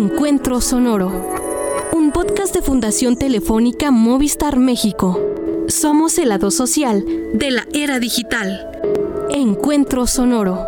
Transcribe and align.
Encuentro 0.00 0.60
Sonoro. 0.60 1.10
Un 1.92 2.12
podcast 2.12 2.54
de 2.54 2.62
Fundación 2.62 3.16
Telefónica 3.16 3.90
Movistar 3.90 4.56
México. 4.56 5.20
Somos 5.66 6.18
el 6.18 6.28
lado 6.28 6.52
social 6.52 7.04
de 7.34 7.50
la 7.50 7.66
era 7.74 7.98
digital. 7.98 8.70
Encuentro 9.28 10.06
Sonoro. 10.06 10.64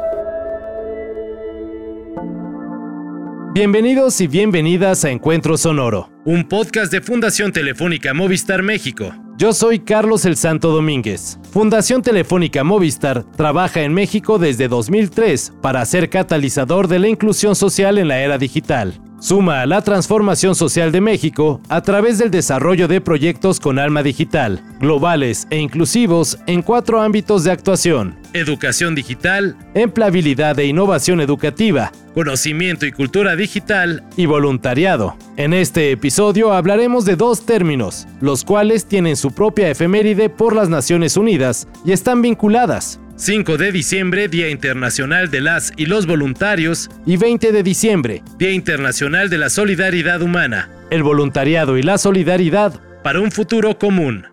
Bienvenidos 3.55 4.21
y 4.21 4.27
bienvenidas 4.27 5.05
a 5.05 5.11
Encuentro 5.11 5.57
Sonoro, 5.57 6.11
un 6.25 6.49
podcast 6.49 6.91
de 6.91 7.01
Fundación 7.01 7.53
Telefónica 7.53 8.13
Movistar 8.13 8.65
México. 8.65 9.15
Yo 9.39 9.53
soy 9.53 9.79
Carlos 9.79 10.25
el 10.25 10.37
Santo 10.37 10.73
Domínguez. 10.73 11.39
Fundación 11.53 12.03
Telefónica 12.03 12.65
Movistar 12.65 13.23
trabaja 13.37 13.83
en 13.83 13.95
México 13.95 14.41
desde 14.41 14.67
2003 14.67 15.53
para 15.63 15.85
ser 15.85 16.11
catalizador 16.11 16.89
de 16.89 16.99
la 16.99 17.07
inclusión 17.07 17.55
social 17.55 17.97
en 17.99 18.09
la 18.09 18.19
era 18.19 18.37
digital. 18.37 19.01
Suma 19.21 19.61
a 19.61 19.67
la 19.67 19.83
transformación 19.83 20.55
social 20.55 20.93
de 20.93 21.03
México 21.03 21.61
a 21.69 21.83
través 21.83 22.17
del 22.17 22.31
desarrollo 22.31 22.89
de 22.89 23.03
proyectos 23.03 23.61
con 23.61 23.79
alma 23.79 24.03
digital, 24.03 24.63
globales 24.81 25.47
e 25.51 25.59
inclusivos 25.59 26.39
en 26.47 26.63
cuatro 26.63 27.03
ámbitos 27.03 27.45
de 27.45 27.53
actuación. 27.53 28.17
Educación 28.33 28.95
digital, 28.95 29.59
empleabilidad 29.75 30.59
e 30.59 30.65
innovación 30.65 31.21
educativa, 31.21 31.93
conocimiento 32.15 32.87
y 32.87 32.93
cultura 32.93 33.37
digital 33.37 34.05
y 34.17 34.25
voluntariado. 34.25 35.15
En 35.37 35.53
este 35.53 35.91
episodio 35.91 36.55
hablaremos 36.55 37.05
de 37.05 37.17
dos 37.17 37.45
términos, 37.45 38.09
los 38.23 38.43
cuales 38.43 38.87
tienen 38.87 39.17
su 39.17 39.33
propia 39.33 39.69
efeméride 39.69 40.31
por 40.31 40.57
las 40.57 40.71
Naciones 40.71 41.19
Unidas 41.19 41.69
y 41.85 41.93
están 41.93 42.23
vinculadas. 42.23 42.99
5 43.21 43.59
de 43.59 43.71
diciembre, 43.71 44.29
Día 44.29 44.49
Internacional 44.49 45.31
de 45.31 45.43
las 45.43 45.75
y 45.77 45.85
los 45.85 46.07
Voluntarios, 46.07 46.89
y 47.05 47.19
20 47.19 47.53
de 47.53 47.63
diciembre, 47.63 48.23
Día 48.39 48.51
Internacional 48.51 49.29
de 49.29 49.37
la 49.37 49.51
Solidaridad 49.51 50.23
Humana, 50.23 50.71
el 50.91 51.03
voluntariado 51.03 51.77
y 51.77 51.83
la 51.83 51.99
solidaridad 51.99 52.81
para 53.05 53.21
un 53.21 53.31
futuro 53.31 53.79
común. 53.79 54.25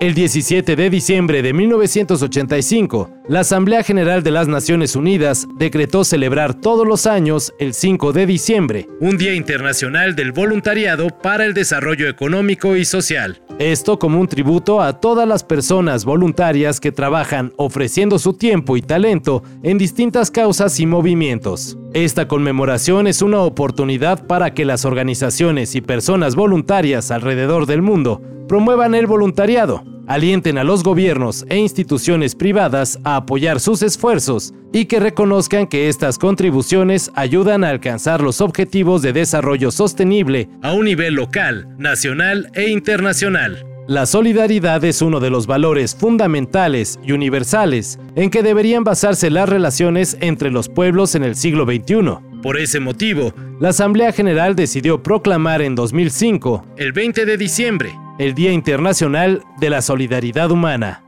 El 0.00 0.14
17 0.14 0.74
de 0.74 0.90
diciembre 0.90 1.40
de 1.40 1.52
1985, 1.52 3.21
la 3.28 3.40
Asamblea 3.40 3.84
General 3.84 4.22
de 4.22 4.32
las 4.32 4.48
Naciones 4.48 4.96
Unidas 4.96 5.46
decretó 5.56 6.02
celebrar 6.04 6.54
todos 6.54 6.86
los 6.86 7.06
años 7.06 7.54
el 7.60 7.72
5 7.72 8.12
de 8.12 8.26
diciembre, 8.26 8.88
un 9.00 9.16
Día 9.16 9.34
Internacional 9.34 10.16
del 10.16 10.32
Voluntariado 10.32 11.06
para 11.08 11.44
el 11.44 11.54
Desarrollo 11.54 12.08
Económico 12.08 12.76
y 12.76 12.84
Social. 12.84 13.40
Esto 13.60 13.98
como 13.98 14.20
un 14.20 14.26
tributo 14.26 14.80
a 14.80 14.98
todas 14.98 15.28
las 15.28 15.44
personas 15.44 16.04
voluntarias 16.04 16.80
que 16.80 16.90
trabajan 16.90 17.52
ofreciendo 17.56 18.18
su 18.18 18.32
tiempo 18.32 18.76
y 18.76 18.82
talento 18.82 19.44
en 19.62 19.78
distintas 19.78 20.30
causas 20.30 20.80
y 20.80 20.86
movimientos. 20.86 21.78
Esta 21.94 22.26
conmemoración 22.26 23.06
es 23.06 23.22
una 23.22 23.42
oportunidad 23.42 24.26
para 24.26 24.52
que 24.52 24.64
las 24.64 24.84
organizaciones 24.84 25.76
y 25.76 25.80
personas 25.80 26.34
voluntarias 26.34 27.12
alrededor 27.12 27.66
del 27.66 27.82
mundo 27.82 28.20
promuevan 28.48 28.94
el 28.94 29.06
voluntariado, 29.06 29.84
alienten 30.06 30.58
a 30.58 30.64
los 30.64 30.82
gobiernos 30.82 31.44
e 31.48 31.56
instituciones 31.56 32.34
privadas 32.34 32.98
a 33.04 33.16
apoyar 33.16 33.60
sus 33.60 33.82
esfuerzos 33.82 34.54
y 34.72 34.86
que 34.86 35.00
reconozcan 35.00 35.66
que 35.66 35.88
estas 35.88 36.18
contribuciones 36.18 37.10
ayudan 37.14 37.64
a 37.64 37.70
alcanzar 37.70 38.22
los 38.22 38.40
objetivos 38.40 39.02
de 39.02 39.12
desarrollo 39.12 39.70
sostenible 39.70 40.48
a 40.62 40.72
un 40.72 40.86
nivel 40.86 41.14
local, 41.14 41.68
nacional 41.78 42.50
e 42.54 42.68
internacional. 42.70 43.66
La 43.88 44.06
solidaridad 44.06 44.84
es 44.84 45.02
uno 45.02 45.18
de 45.18 45.28
los 45.28 45.48
valores 45.48 45.96
fundamentales 45.96 47.00
y 47.04 47.12
universales 47.12 47.98
en 48.14 48.30
que 48.30 48.44
deberían 48.44 48.84
basarse 48.84 49.28
las 49.28 49.48
relaciones 49.48 50.16
entre 50.20 50.52
los 50.52 50.68
pueblos 50.68 51.16
en 51.16 51.24
el 51.24 51.34
siglo 51.34 51.64
XXI. 51.64 52.18
Por 52.42 52.58
ese 52.58 52.78
motivo, 52.78 53.34
la 53.60 53.70
Asamblea 53.70 54.12
General 54.12 54.54
decidió 54.54 55.02
proclamar 55.02 55.62
en 55.62 55.74
2005, 55.74 56.64
el 56.76 56.92
20 56.92 57.26
de 57.26 57.36
diciembre, 57.36 57.92
el 58.18 58.34
Día 58.34 58.52
Internacional 58.52 59.42
de 59.58 59.70
la 59.70 59.82
Solidaridad 59.82 60.50
Humana. 60.50 61.02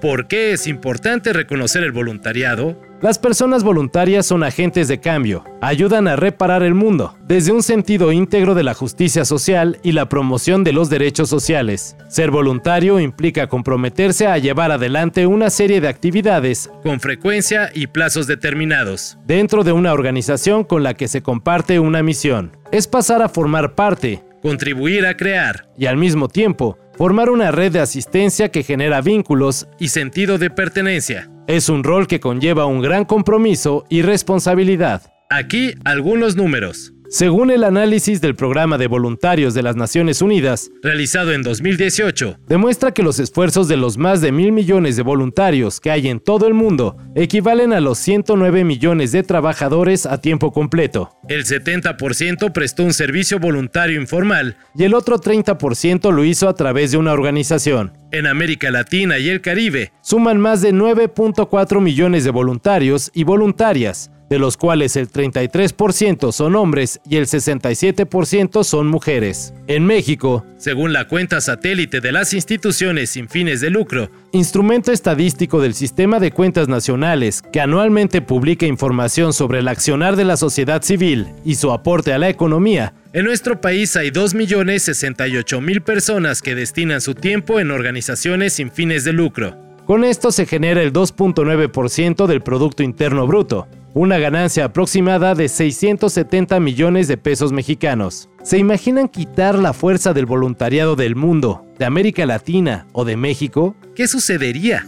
¿Por 0.00 0.28
qué 0.28 0.52
es 0.52 0.66
importante 0.66 1.32
reconocer 1.32 1.82
el 1.82 1.92
voluntariado? 1.92 2.76
Las 3.02 3.18
personas 3.18 3.62
voluntarias 3.62 4.24
son 4.24 4.42
agentes 4.42 4.88
de 4.88 5.00
cambio, 5.00 5.44
ayudan 5.60 6.08
a 6.08 6.16
reparar 6.16 6.62
el 6.62 6.72
mundo, 6.72 7.14
desde 7.26 7.52
un 7.52 7.62
sentido 7.62 8.10
íntegro 8.10 8.54
de 8.54 8.62
la 8.62 8.72
justicia 8.72 9.26
social 9.26 9.78
y 9.82 9.92
la 9.92 10.08
promoción 10.08 10.64
de 10.64 10.72
los 10.72 10.88
derechos 10.88 11.28
sociales. 11.28 11.96
Ser 12.08 12.30
voluntario 12.30 12.98
implica 12.98 13.48
comprometerse 13.48 14.26
a 14.26 14.38
llevar 14.38 14.72
adelante 14.72 15.26
una 15.26 15.50
serie 15.50 15.82
de 15.82 15.88
actividades 15.88 16.70
con 16.82 17.00
frecuencia 17.00 17.70
y 17.74 17.86
plazos 17.88 18.26
determinados, 18.26 19.18
dentro 19.26 19.62
de 19.62 19.72
una 19.72 19.92
organización 19.92 20.64
con 20.64 20.82
la 20.82 20.94
que 20.94 21.08
se 21.08 21.22
comparte 21.22 21.78
una 21.78 22.02
misión. 22.02 22.52
Es 22.72 22.86
pasar 22.86 23.20
a 23.20 23.28
formar 23.28 23.74
parte, 23.74 24.22
contribuir 24.46 25.06
a 25.06 25.16
crear 25.16 25.68
y 25.76 25.86
al 25.86 25.96
mismo 25.96 26.28
tiempo 26.28 26.78
formar 26.96 27.30
una 27.30 27.50
red 27.50 27.72
de 27.72 27.80
asistencia 27.80 28.52
que 28.52 28.62
genera 28.62 29.00
vínculos 29.00 29.66
y 29.80 29.88
sentido 29.88 30.38
de 30.38 30.50
pertenencia. 30.50 31.28
Es 31.48 31.68
un 31.68 31.82
rol 31.82 32.06
que 32.06 32.20
conlleva 32.20 32.64
un 32.64 32.80
gran 32.80 33.06
compromiso 33.06 33.84
y 33.88 34.02
responsabilidad. 34.02 35.02
Aquí 35.30 35.74
algunos 35.84 36.36
números. 36.36 36.92
Según 37.08 37.52
el 37.52 37.62
análisis 37.62 38.20
del 38.20 38.34
Programa 38.34 38.78
de 38.78 38.88
Voluntarios 38.88 39.54
de 39.54 39.62
las 39.62 39.76
Naciones 39.76 40.22
Unidas, 40.22 40.70
realizado 40.82 41.32
en 41.32 41.42
2018, 41.42 42.38
demuestra 42.48 42.92
que 42.92 43.04
los 43.04 43.20
esfuerzos 43.20 43.68
de 43.68 43.76
los 43.76 43.96
más 43.96 44.20
de 44.20 44.32
mil 44.32 44.50
millones 44.50 44.96
de 44.96 45.02
voluntarios 45.02 45.80
que 45.80 45.92
hay 45.92 46.08
en 46.08 46.18
todo 46.18 46.48
el 46.48 46.54
mundo 46.54 46.96
equivalen 47.14 47.72
a 47.72 47.80
los 47.80 47.98
109 47.98 48.64
millones 48.64 49.12
de 49.12 49.22
trabajadores 49.22 50.04
a 50.04 50.20
tiempo 50.20 50.52
completo. 50.52 51.12
El 51.28 51.44
70% 51.44 52.52
prestó 52.52 52.82
un 52.82 52.92
servicio 52.92 53.38
voluntario 53.38 54.00
informal 54.00 54.56
y 54.74 54.82
el 54.82 54.94
otro 54.94 55.20
30% 55.20 56.12
lo 56.12 56.24
hizo 56.24 56.48
a 56.48 56.54
través 56.54 56.90
de 56.90 56.98
una 56.98 57.12
organización. 57.12 57.92
En 58.10 58.26
América 58.26 58.70
Latina 58.70 59.18
y 59.18 59.28
el 59.28 59.40
Caribe, 59.40 59.92
suman 60.00 60.40
más 60.40 60.62
de 60.62 60.72
9.4 60.72 61.80
millones 61.80 62.24
de 62.24 62.30
voluntarios 62.30 63.10
y 63.14 63.24
voluntarias, 63.24 64.10
de 64.28 64.38
los 64.38 64.56
cuales 64.56 64.96
el 64.96 65.08
33% 65.10 66.32
son 66.32 66.56
hombres 66.56 67.00
y 67.08 67.16
el 67.16 67.26
67% 67.26 68.64
son 68.64 68.86
mujeres. 68.88 69.54
En 69.66 69.86
México, 69.86 70.44
según 70.56 70.92
la 70.92 71.08
cuenta 71.08 71.40
satélite 71.40 72.00
de 72.00 72.12
las 72.12 72.32
instituciones 72.32 73.10
sin 73.10 73.28
fines 73.28 73.60
de 73.60 73.70
lucro, 73.70 74.10
instrumento 74.32 74.92
estadístico 74.92 75.60
del 75.60 75.74
Sistema 75.74 76.20
de 76.20 76.32
Cuentas 76.32 76.68
Nacionales, 76.68 77.42
que 77.52 77.60
anualmente 77.60 78.22
publica 78.22 78.66
información 78.66 79.32
sobre 79.32 79.60
el 79.60 79.68
accionar 79.68 80.16
de 80.16 80.24
la 80.24 80.36
sociedad 80.36 80.82
civil 80.82 81.26
y 81.44 81.54
su 81.56 81.72
aporte 81.72 82.12
a 82.12 82.18
la 82.18 82.28
economía, 82.28 82.94
en 83.16 83.24
nuestro 83.24 83.62
país 83.62 83.96
hay 83.96 84.10
2.068.000 84.10 85.82
personas 85.82 86.42
que 86.42 86.54
destinan 86.54 87.00
su 87.00 87.14
tiempo 87.14 87.58
en 87.60 87.70
organizaciones 87.70 88.52
sin 88.52 88.70
fines 88.70 89.04
de 89.04 89.14
lucro. 89.14 89.56
Con 89.86 90.04
esto 90.04 90.30
se 90.32 90.44
genera 90.44 90.82
el 90.82 90.92
2.9% 90.92 92.26
del 92.26 92.42
Producto 92.42 92.82
Interno 92.82 93.26
Bruto, 93.26 93.68
una 93.96 94.18
ganancia 94.18 94.66
aproximada 94.66 95.34
de 95.34 95.48
670 95.48 96.60
millones 96.60 97.08
de 97.08 97.16
pesos 97.16 97.50
mexicanos. 97.50 98.28
¿Se 98.42 98.58
imaginan 98.58 99.08
quitar 99.08 99.58
la 99.58 99.72
fuerza 99.72 100.12
del 100.12 100.26
voluntariado 100.26 100.96
del 100.96 101.16
mundo, 101.16 101.64
de 101.78 101.86
América 101.86 102.26
Latina 102.26 102.86
o 102.92 103.06
de 103.06 103.16
México? 103.16 103.74
¿Qué 103.94 104.06
sucedería? 104.06 104.86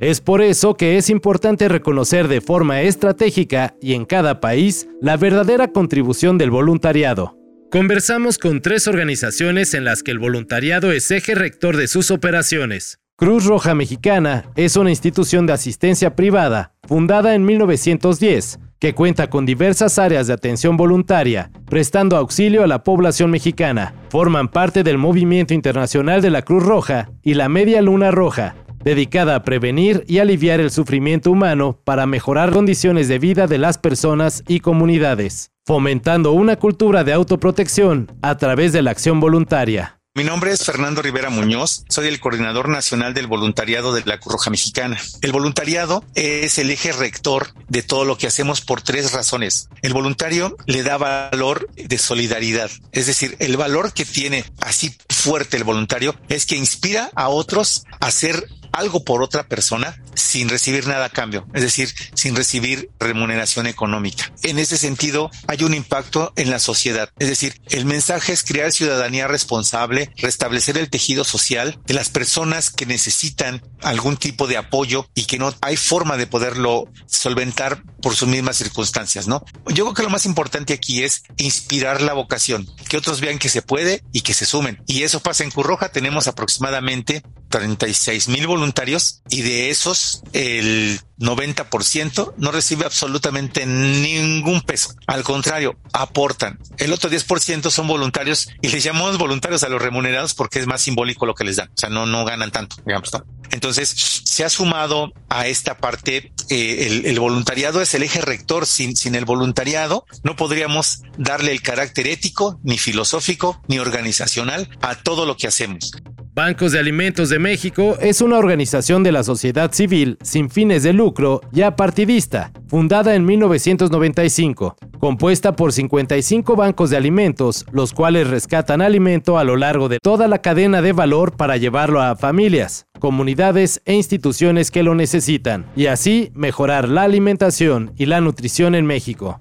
Es 0.00 0.20
por 0.20 0.42
eso 0.42 0.74
que 0.74 0.96
es 0.96 1.08
importante 1.10 1.68
reconocer 1.68 2.26
de 2.26 2.40
forma 2.40 2.82
estratégica 2.82 3.76
y 3.80 3.94
en 3.94 4.04
cada 4.04 4.40
país 4.40 4.88
la 5.00 5.16
verdadera 5.16 5.68
contribución 5.68 6.38
del 6.38 6.50
voluntariado. 6.50 7.38
Conversamos 7.70 8.38
con 8.38 8.62
tres 8.62 8.88
organizaciones 8.88 9.74
en 9.74 9.84
las 9.84 10.02
que 10.02 10.10
el 10.10 10.18
voluntariado 10.18 10.90
es 10.90 11.08
eje 11.12 11.36
rector 11.36 11.76
de 11.76 11.86
sus 11.86 12.10
operaciones. 12.10 12.98
Cruz 13.16 13.44
Roja 13.44 13.76
Mexicana 13.76 14.50
es 14.56 14.74
una 14.74 14.90
institución 14.90 15.46
de 15.46 15.52
asistencia 15.52 16.16
privada 16.16 16.73
fundada 16.86 17.34
en 17.34 17.44
1910 17.44 18.58
que 18.84 18.94
cuenta 18.94 19.30
con 19.30 19.46
diversas 19.46 19.98
áreas 19.98 20.26
de 20.26 20.34
atención 20.34 20.76
voluntaria, 20.76 21.50
prestando 21.64 22.18
auxilio 22.18 22.62
a 22.62 22.66
la 22.66 22.84
población 22.84 23.30
mexicana. 23.30 23.94
Forman 24.10 24.48
parte 24.48 24.82
del 24.82 24.98
movimiento 24.98 25.54
internacional 25.54 26.20
de 26.20 26.28
la 26.28 26.42
Cruz 26.42 26.62
Roja 26.62 27.10
y 27.22 27.32
la 27.32 27.48
Media 27.48 27.80
Luna 27.80 28.10
Roja, 28.10 28.56
dedicada 28.84 29.36
a 29.36 29.42
prevenir 29.42 30.04
y 30.06 30.18
aliviar 30.18 30.60
el 30.60 30.70
sufrimiento 30.70 31.30
humano 31.30 31.78
para 31.84 32.04
mejorar 32.04 32.50
condiciones 32.50 33.08
de 33.08 33.18
vida 33.18 33.46
de 33.46 33.56
las 33.56 33.78
personas 33.78 34.44
y 34.46 34.60
comunidades, 34.60 35.50
fomentando 35.64 36.32
una 36.32 36.56
cultura 36.56 37.04
de 37.04 37.14
autoprotección 37.14 38.12
a 38.20 38.36
través 38.36 38.74
de 38.74 38.82
la 38.82 38.90
acción 38.90 39.18
voluntaria. 39.18 39.98
Mi 40.16 40.22
nombre 40.22 40.52
es 40.52 40.64
Fernando 40.64 41.02
Rivera 41.02 41.28
Muñoz, 41.28 41.82
soy 41.88 42.06
el 42.06 42.20
coordinador 42.20 42.68
nacional 42.68 43.14
del 43.14 43.26
voluntariado 43.26 43.92
de 43.92 44.04
la 44.04 44.20
Cruz 44.20 44.34
Roja 44.34 44.48
Mexicana. 44.48 44.96
El 45.22 45.32
voluntariado 45.32 46.04
es 46.14 46.56
el 46.58 46.70
eje 46.70 46.92
rector 46.92 47.52
de 47.68 47.82
todo 47.82 48.04
lo 48.04 48.16
que 48.16 48.28
hacemos 48.28 48.60
por 48.60 48.80
tres 48.80 49.10
razones. 49.10 49.68
El 49.82 49.92
voluntario 49.92 50.56
le 50.66 50.84
da 50.84 50.98
valor 50.98 51.68
de 51.74 51.98
solidaridad, 51.98 52.70
es 52.92 53.06
decir, 53.06 53.34
el 53.40 53.56
valor 53.56 53.92
que 53.92 54.04
tiene 54.04 54.44
así 54.60 54.96
fuerte 55.08 55.56
el 55.56 55.64
voluntario 55.64 56.14
es 56.28 56.46
que 56.46 56.54
inspira 56.54 57.10
a 57.16 57.28
otros 57.28 57.84
a 57.98 58.12
ser 58.12 58.48
algo 58.74 59.04
por 59.04 59.22
otra 59.22 59.46
persona 59.46 60.00
sin 60.14 60.48
recibir 60.48 60.86
nada 60.86 61.06
a 61.06 61.10
cambio, 61.10 61.46
es 61.54 61.62
decir, 61.62 61.92
sin 62.14 62.36
recibir 62.36 62.90
remuneración 62.98 63.66
económica. 63.66 64.32
En 64.42 64.58
ese 64.58 64.76
sentido, 64.76 65.30
hay 65.46 65.64
un 65.64 65.74
impacto 65.74 66.32
en 66.36 66.50
la 66.50 66.58
sociedad, 66.58 67.10
es 67.18 67.28
decir, 67.28 67.60
el 67.70 67.84
mensaje 67.84 68.32
es 68.32 68.44
crear 68.44 68.72
ciudadanía 68.72 69.28
responsable, 69.28 70.10
restablecer 70.16 70.76
el 70.78 70.90
tejido 70.90 71.24
social 71.24 71.78
de 71.86 71.94
las 71.94 72.10
personas 72.10 72.70
que 72.70 72.86
necesitan 72.86 73.62
algún 73.82 74.16
tipo 74.16 74.46
de 74.46 74.56
apoyo 74.56 75.08
y 75.14 75.24
que 75.24 75.38
no 75.38 75.54
hay 75.60 75.76
forma 75.76 76.16
de 76.16 76.26
poderlo 76.26 76.88
solventar 77.06 77.82
por 78.02 78.14
sus 78.16 78.28
mismas 78.28 78.56
circunstancias, 78.56 79.28
¿no? 79.28 79.44
Yo 79.68 79.84
creo 79.84 79.94
que 79.94 80.02
lo 80.02 80.10
más 80.10 80.26
importante 80.26 80.74
aquí 80.74 81.02
es 81.02 81.22
inspirar 81.36 82.00
la 82.00 82.12
vocación, 82.12 82.68
que 82.88 82.96
otros 82.96 83.20
vean 83.20 83.38
que 83.38 83.48
se 83.48 83.62
puede 83.62 84.02
y 84.12 84.22
que 84.22 84.34
se 84.34 84.46
sumen. 84.46 84.82
Y 84.86 85.02
eso 85.02 85.20
pasa 85.20 85.44
en 85.44 85.50
Curroja, 85.50 85.90
tenemos 85.90 86.26
aproximadamente 86.28 87.22
36 87.54 88.26
mil 88.30 88.48
voluntarios 88.48 89.22
y 89.30 89.42
de 89.42 89.70
esos 89.70 90.22
el 90.32 90.98
90% 91.20 92.34
no 92.36 92.50
recibe 92.50 92.84
absolutamente 92.84 93.64
ningún 93.64 94.60
peso. 94.62 94.96
Al 95.06 95.22
contrario, 95.22 95.78
aportan. 95.92 96.58
El 96.78 96.92
otro 96.92 97.08
10% 97.08 97.70
son 97.70 97.86
voluntarios 97.86 98.48
y 98.60 98.70
les 98.70 98.82
llamamos 98.82 99.18
voluntarios 99.18 99.62
a 99.62 99.68
los 99.68 99.80
remunerados 99.80 100.34
porque 100.34 100.58
es 100.58 100.66
más 100.66 100.82
simbólico 100.82 101.26
lo 101.26 101.36
que 101.36 101.44
les 101.44 101.54
dan. 101.54 101.68
O 101.68 101.76
sea, 101.76 101.90
no, 101.90 102.06
no 102.06 102.24
ganan 102.24 102.50
tanto, 102.50 102.74
digamos. 102.84 103.12
Entonces, 103.52 103.88
se 104.24 104.44
ha 104.44 104.50
sumado 104.50 105.12
a 105.28 105.46
esta 105.46 105.78
parte, 105.78 106.32
eh, 106.48 106.86
el, 106.86 107.06
el, 107.06 107.20
voluntariado 107.20 107.80
es 107.82 107.94
el 107.94 108.02
eje 108.02 108.20
rector. 108.20 108.66
Sin, 108.66 108.96
sin 108.96 109.14
el 109.14 109.26
voluntariado, 109.26 110.06
no 110.24 110.34
podríamos 110.34 111.02
darle 111.16 111.52
el 111.52 111.62
carácter 111.62 112.08
ético, 112.08 112.58
ni 112.64 112.78
filosófico, 112.78 113.62
ni 113.68 113.78
organizacional 113.78 114.68
a 114.82 114.96
todo 114.96 115.24
lo 115.24 115.36
que 115.36 115.46
hacemos. 115.46 115.92
Bancos 116.36 116.72
de 116.72 116.80
Alimentos 116.80 117.28
de 117.28 117.38
México 117.38 117.96
es 118.00 118.20
una 118.20 118.38
organización 118.38 119.04
de 119.04 119.12
la 119.12 119.22
sociedad 119.22 119.70
civil 119.70 120.18
sin 120.20 120.50
fines 120.50 120.82
de 120.82 120.92
lucro 120.92 121.40
y 121.52 121.62
apartidista, 121.62 122.50
fundada 122.66 123.14
en 123.14 123.24
1995, 123.24 124.74
compuesta 124.98 125.54
por 125.54 125.72
55 125.72 126.56
bancos 126.56 126.90
de 126.90 126.96
alimentos, 126.96 127.64
los 127.70 127.92
cuales 127.92 128.26
rescatan 128.26 128.82
alimento 128.82 129.38
a 129.38 129.44
lo 129.44 129.56
largo 129.56 129.88
de 129.88 130.00
toda 130.02 130.26
la 130.26 130.42
cadena 130.42 130.82
de 130.82 130.92
valor 130.92 131.36
para 131.36 131.56
llevarlo 131.56 132.02
a 132.02 132.16
familias, 132.16 132.88
comunidades 132.98 133.80
e 133.84 133.94
instituciones 133.94 134.72
que 134.72 134.82
lo 134.82 134.96
necesitan, 134.96 135.66
y 135.76 135.86
así 135.86 136.32
mejorar 136.34 136.88
la 136.88 137.02
alimentación 137.02 137.92
y 137.96 138.06
la 138.06 138.20
nutrición 138.20 138.74
en 138.74 138.86
México. 138.86 139.40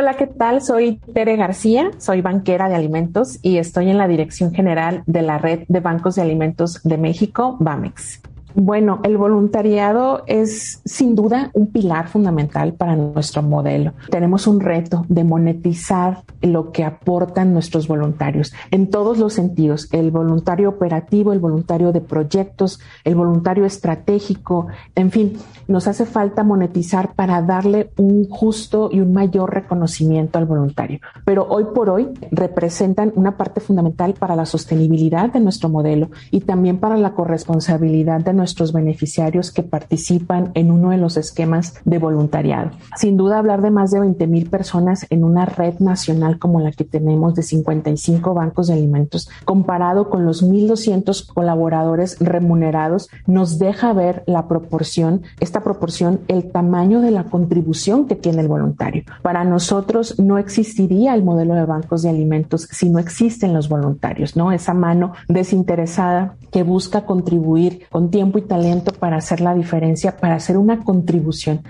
Hola, 0.00 0.14
¿qué 0.14 0.28
tal? 0.28 0.62
Soy 0.62 1.00
Tere 1.12 1.34
García, 1.34 1.90
soy 1.98 2.20
banquera 2.20 2.68
de 2.68 2.76
alimentos 2.76 3.40
y 3.42 3.56
estoy 3.58 3.90
en 3.90 3.98
la 3.98 4.06
Dirección 4.06 4.54
General 4.54 5.02
de 5.06 5.22
la 5.22 5.38
Red 5.38 5.64
de 5.66 5.80
Bancos 5.80 6.14
de 6.14 6.22
Alimentos 6.22 6.80
de 6.84 6.98
México, 6.98 7.56
BAMEX. 7.58 8.20
Bueno, 8.60 8.98
el 9.04 9.16
voluntariado 9.16 10.24
es 10.26 10.80
sin 10.84 11.14
duda 11.14 11.52
un 11.54 11.68
pilar 11.68 12.08
fundamental 12.08 12.74
para 12.74 12.96
nuestro 12.96 13.40
modelo. 13.40 13.92
Tenemos 14.10 14.48
un 14.48 14.58
reto 14.58 15.06
de 15.08 15.22
monetizar 15.22 16.24
lo 16.42 16.72
que 16.72 16.82
aportan 16.82 17.52
nuestros 17.52 17.86
voluntarios 17.86 18.52
en 18.72 18.90
todos 18.90 19.18
los 19.18 19.34
sentidos, 19.34 19.88
el 19.92 20.10
voluntario 20.10 20.70
operativo, 20.70 21.32
el 21.32 21.38
voluntario 21.38 21.92
de 21.92 22.00
proyectos, 22.00 22.80
el 23.04 23.14
voluntario 23.14 23.64
estratégico, 23.64 24.66
en 24.96 25.12
fin, 25.12 25.34
nos 25.68 25.86
hace 25.86 26.04
falta 26.04 26.42
monetizar 26.42 27.14
para 27.14 27.40
darle 27.42 27.92
un 27.96 28.28
justo 28.28 28.88
y 28.90 28.98
un 28.98 29.12
mayor 29.12 29.54
reconocimiento 29.54 30.36
al 30.36 30.46
voluntario. 30.46 30.98
Pero 31.24 31.46
hoy 31.48 31.66
por 31.72 31.90
hoy 31.90 32.08
representan 32.32 33.12
una 33.14 33.36
parte 33.36 33.60
fundamental 33.60 34.14
para 34.14 34.34
la 34.34 34.46
sostenibilidad 34.46 35.32
de 35.32 35.38
nuestro 35.38 35.68
modelo 35.68 36.10
y 36.32 36.40
también 36.40 36.78
para 36.78 36.96
la 36.96 37.12
corresponsabilidad 37.12 38.20
de 38.22 38.32
nuestros 38.48 38.72
beneficiarios 38.72 39.52
que 39.52 39.62
participan 39.62 40.52
en 40.54 40.70
uno 40.70 40.88
de 40.88 40.96
los 40.96 41.18
esquemas 41.18 41.74
de 41.84 41.98
voluntariado. 41.98 42.70
Sin 42.96 43.18
duda, 43.18 43.38
hablar 43.38 43.60
de 43.60 43.70
más 43.70 43.90
de 43.90 44.00
20 44.00 44.26
mil 44.26 44.48
personas 44.48 45.06
en 45.10 45.22
una 45.22 45.44
red 45.44 45.78
nacional 45.80 46.38
como 46.38 46.60
la 46.60 46.72
que 46.72 46.84
tenemos 46.84 47.34
de 47.34 47.42
55 47.42 48.32
bancos 48.32 48.68
de 48.68 48.72
alimentos, 48.72 49.28
comparado 49.44 50.08
con 50.08 50.24
los 50.24 50.42
1.200 50.42 51.26
colaboradores 51.26 52.16
remunerados, 52.20 53.10
nos 53.26 53.58
deja 53.58 53.92
ver 53.92 54.22
la 54.26 54.48
proporción, 54.48 55.24
esta 55.40 55.60
proporción, 55.62 56.20
el 56.28 56.50
tamaño 56.50 57.02
de 57.02 57.10
la 57.10 57.24
contribución 57.24 58.06
que 58.06 58.16
tiene 58.16 58.40
el 58.40 58.48
voluntario. 58.48 59.04
Para 59.20 59.44
nosotros 59.44 60.18
no 60.18 60.38
existiría 60.38 61.14
el 61.14 61.22
modelo 61.22 61.52
de 61.52 61.66
bancos 61.66 62.00
de 62.00 62.08
alimentos 62.08 62.66
si 62.70 62.88
no 62.88 62.98
existen 62.98 63.52
los 63.52 63.68
voluntarios, 63.68 64.36
¿no? 64.36 64.52
Esa 64.52 64.72
mano 64.72 65.12
desinteresada 65.28 66.36
que 66.50 66.62
busca 66.62 67.04
contribuir 67.04 67.82
con 67.90 68.10
tiempo 68.10 68.27
y 68.36 68.42
talento 68.42 68.92
para 68.92 69.16
hacer 69.16 69.40
la 69.40 69.54
diferencia, 69.54 70.16
para 70.16 70.34
hacer 70.34 70.58
una 70.58 70.84
contribución. 70.84 71.62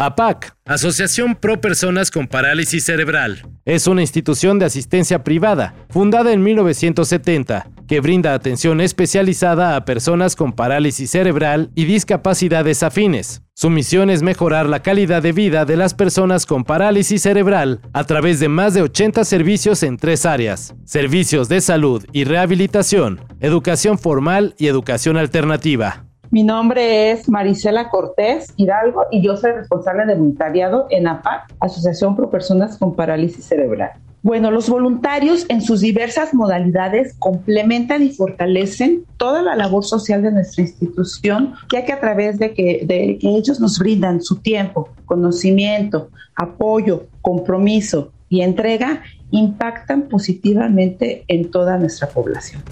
APAC, 0.00 0.54
Asociación 0.64 1.34
Pro 1.34 1.60
Personas 1.60 2.12
con 2.12 2.28
Parálisis 2.28 2.84
Cerebral, 2.84 3.42
es 3.64 3.88
una 3.88 4.00
institución 4.00 4.60
de 4.60 4.66
asistencia 4.66 5.24
privada, 5.24 5.74
fundada 5.90 6.32
en 6.32 6.40
1970, 6.40 7.68
que 7.88 7.98
brinda 7.98 8.32
atención 8.32 8.80
especializada 8.80 9.74
a 9.74 9.84
personas 9.84 10.36
con 10.36 10.52
parálisis 10.52 11.10
cerebral 11.10 11.72
y 11.74 11.84
discapacidades 11.84 12.84
afines. 12.84 13.42
Su 13.54 13.70
misión 13.70 14.08
es 14.08 14.22
mejorar 14.22 14.68
la 14.68 14.82
calidad 14.82 15.20
de 15.20 15.32
vida 15.32 15.64
de 15.64 15.76
las 15.76 15.94
personas 15.94 16.46
con 16.46 16.62
parálisis 16.62 17.22
cerebral 17.22 17.80
a 17.92 18.04
través 18.04 18.38
de 18.38 18.48
más 18.48 18.74
de 18.74 18.82
80 18.82 19.24
servicios 19.24 19.82
en 19.82 19.96
tres 19.96 20.24
áreas, 20.26 20.76
servicios 20.84 21.48
de 21.48 21.60
salud 21.60 22.04
y 22.12 22.22
rehabilitación, 22.22 23.20
educación 23.40 23.98
formal 23.98 24.54
y 24.58 24.68
educación 24.68 25.16
alternativa. 25.16 26.07
Mi 26.30 26.42
nombre 26.42 27.10
es 27.10 27.26
Marisela 27.26 27.88
Cortés 27.88 28.52
Hidalgo 28.56 29.04
y 29.10 29.22
yo 29.22 29.36
soy 29.38 29.52
responsable 29.52 30.04
de 30.04 30.14
voluntariado 30.14 30.86
en 30.90 31.08
APAC, 31.08 31.54
Asociación 31.58 32.16
Pro 32.16 32.30
Personas 32.30 32.76
con 32.76 32.94
Parálisis 32.94 33.46
Cerebral. 33.46 33.92
Bueno, 34.22 34.50
los 34.50 34.68
voluntarios 34.68 35.46
en 35.48 35.62
sus 35.62 35.80
diversas 35.80 36.34
modalidades 36.34 37.14
complementan 37.18 38.02
y 38.02 38.10
fortalecen 38.10 39.04
toda 39.16 39.40
la 39.40 39.56
labor 39.56 39.84
social 39.84 40.22
de 40.22 40.32
nuestra 40.32 40.64
institución, 40.64 41.54
ya 41.72 41.86
que 41.86 41.94
a 41.94 42.00
través 42.00 42.38
de 42.38 42.52
que, 42.52 42.82
de 42.84 43.16
que 43.18 43.36
ellos 43.36 43.58
nos 43.58 43.78
brindan 43.78 44.20
su 44.20 44.36
tiempo, 44.36 44.90
conocimiento, 45.06 46.10
apoyo, 46.36 47.06
compromiso 47.22 48.12
y 48.28 48.42
entrega, 48.42 49.02
impactan 49.30 50.08
positivamente 50.08 51.24
en 51.28 51.50
toda 51.50 51.78
nuestra 51.78 52.08
población. 52.08 52.62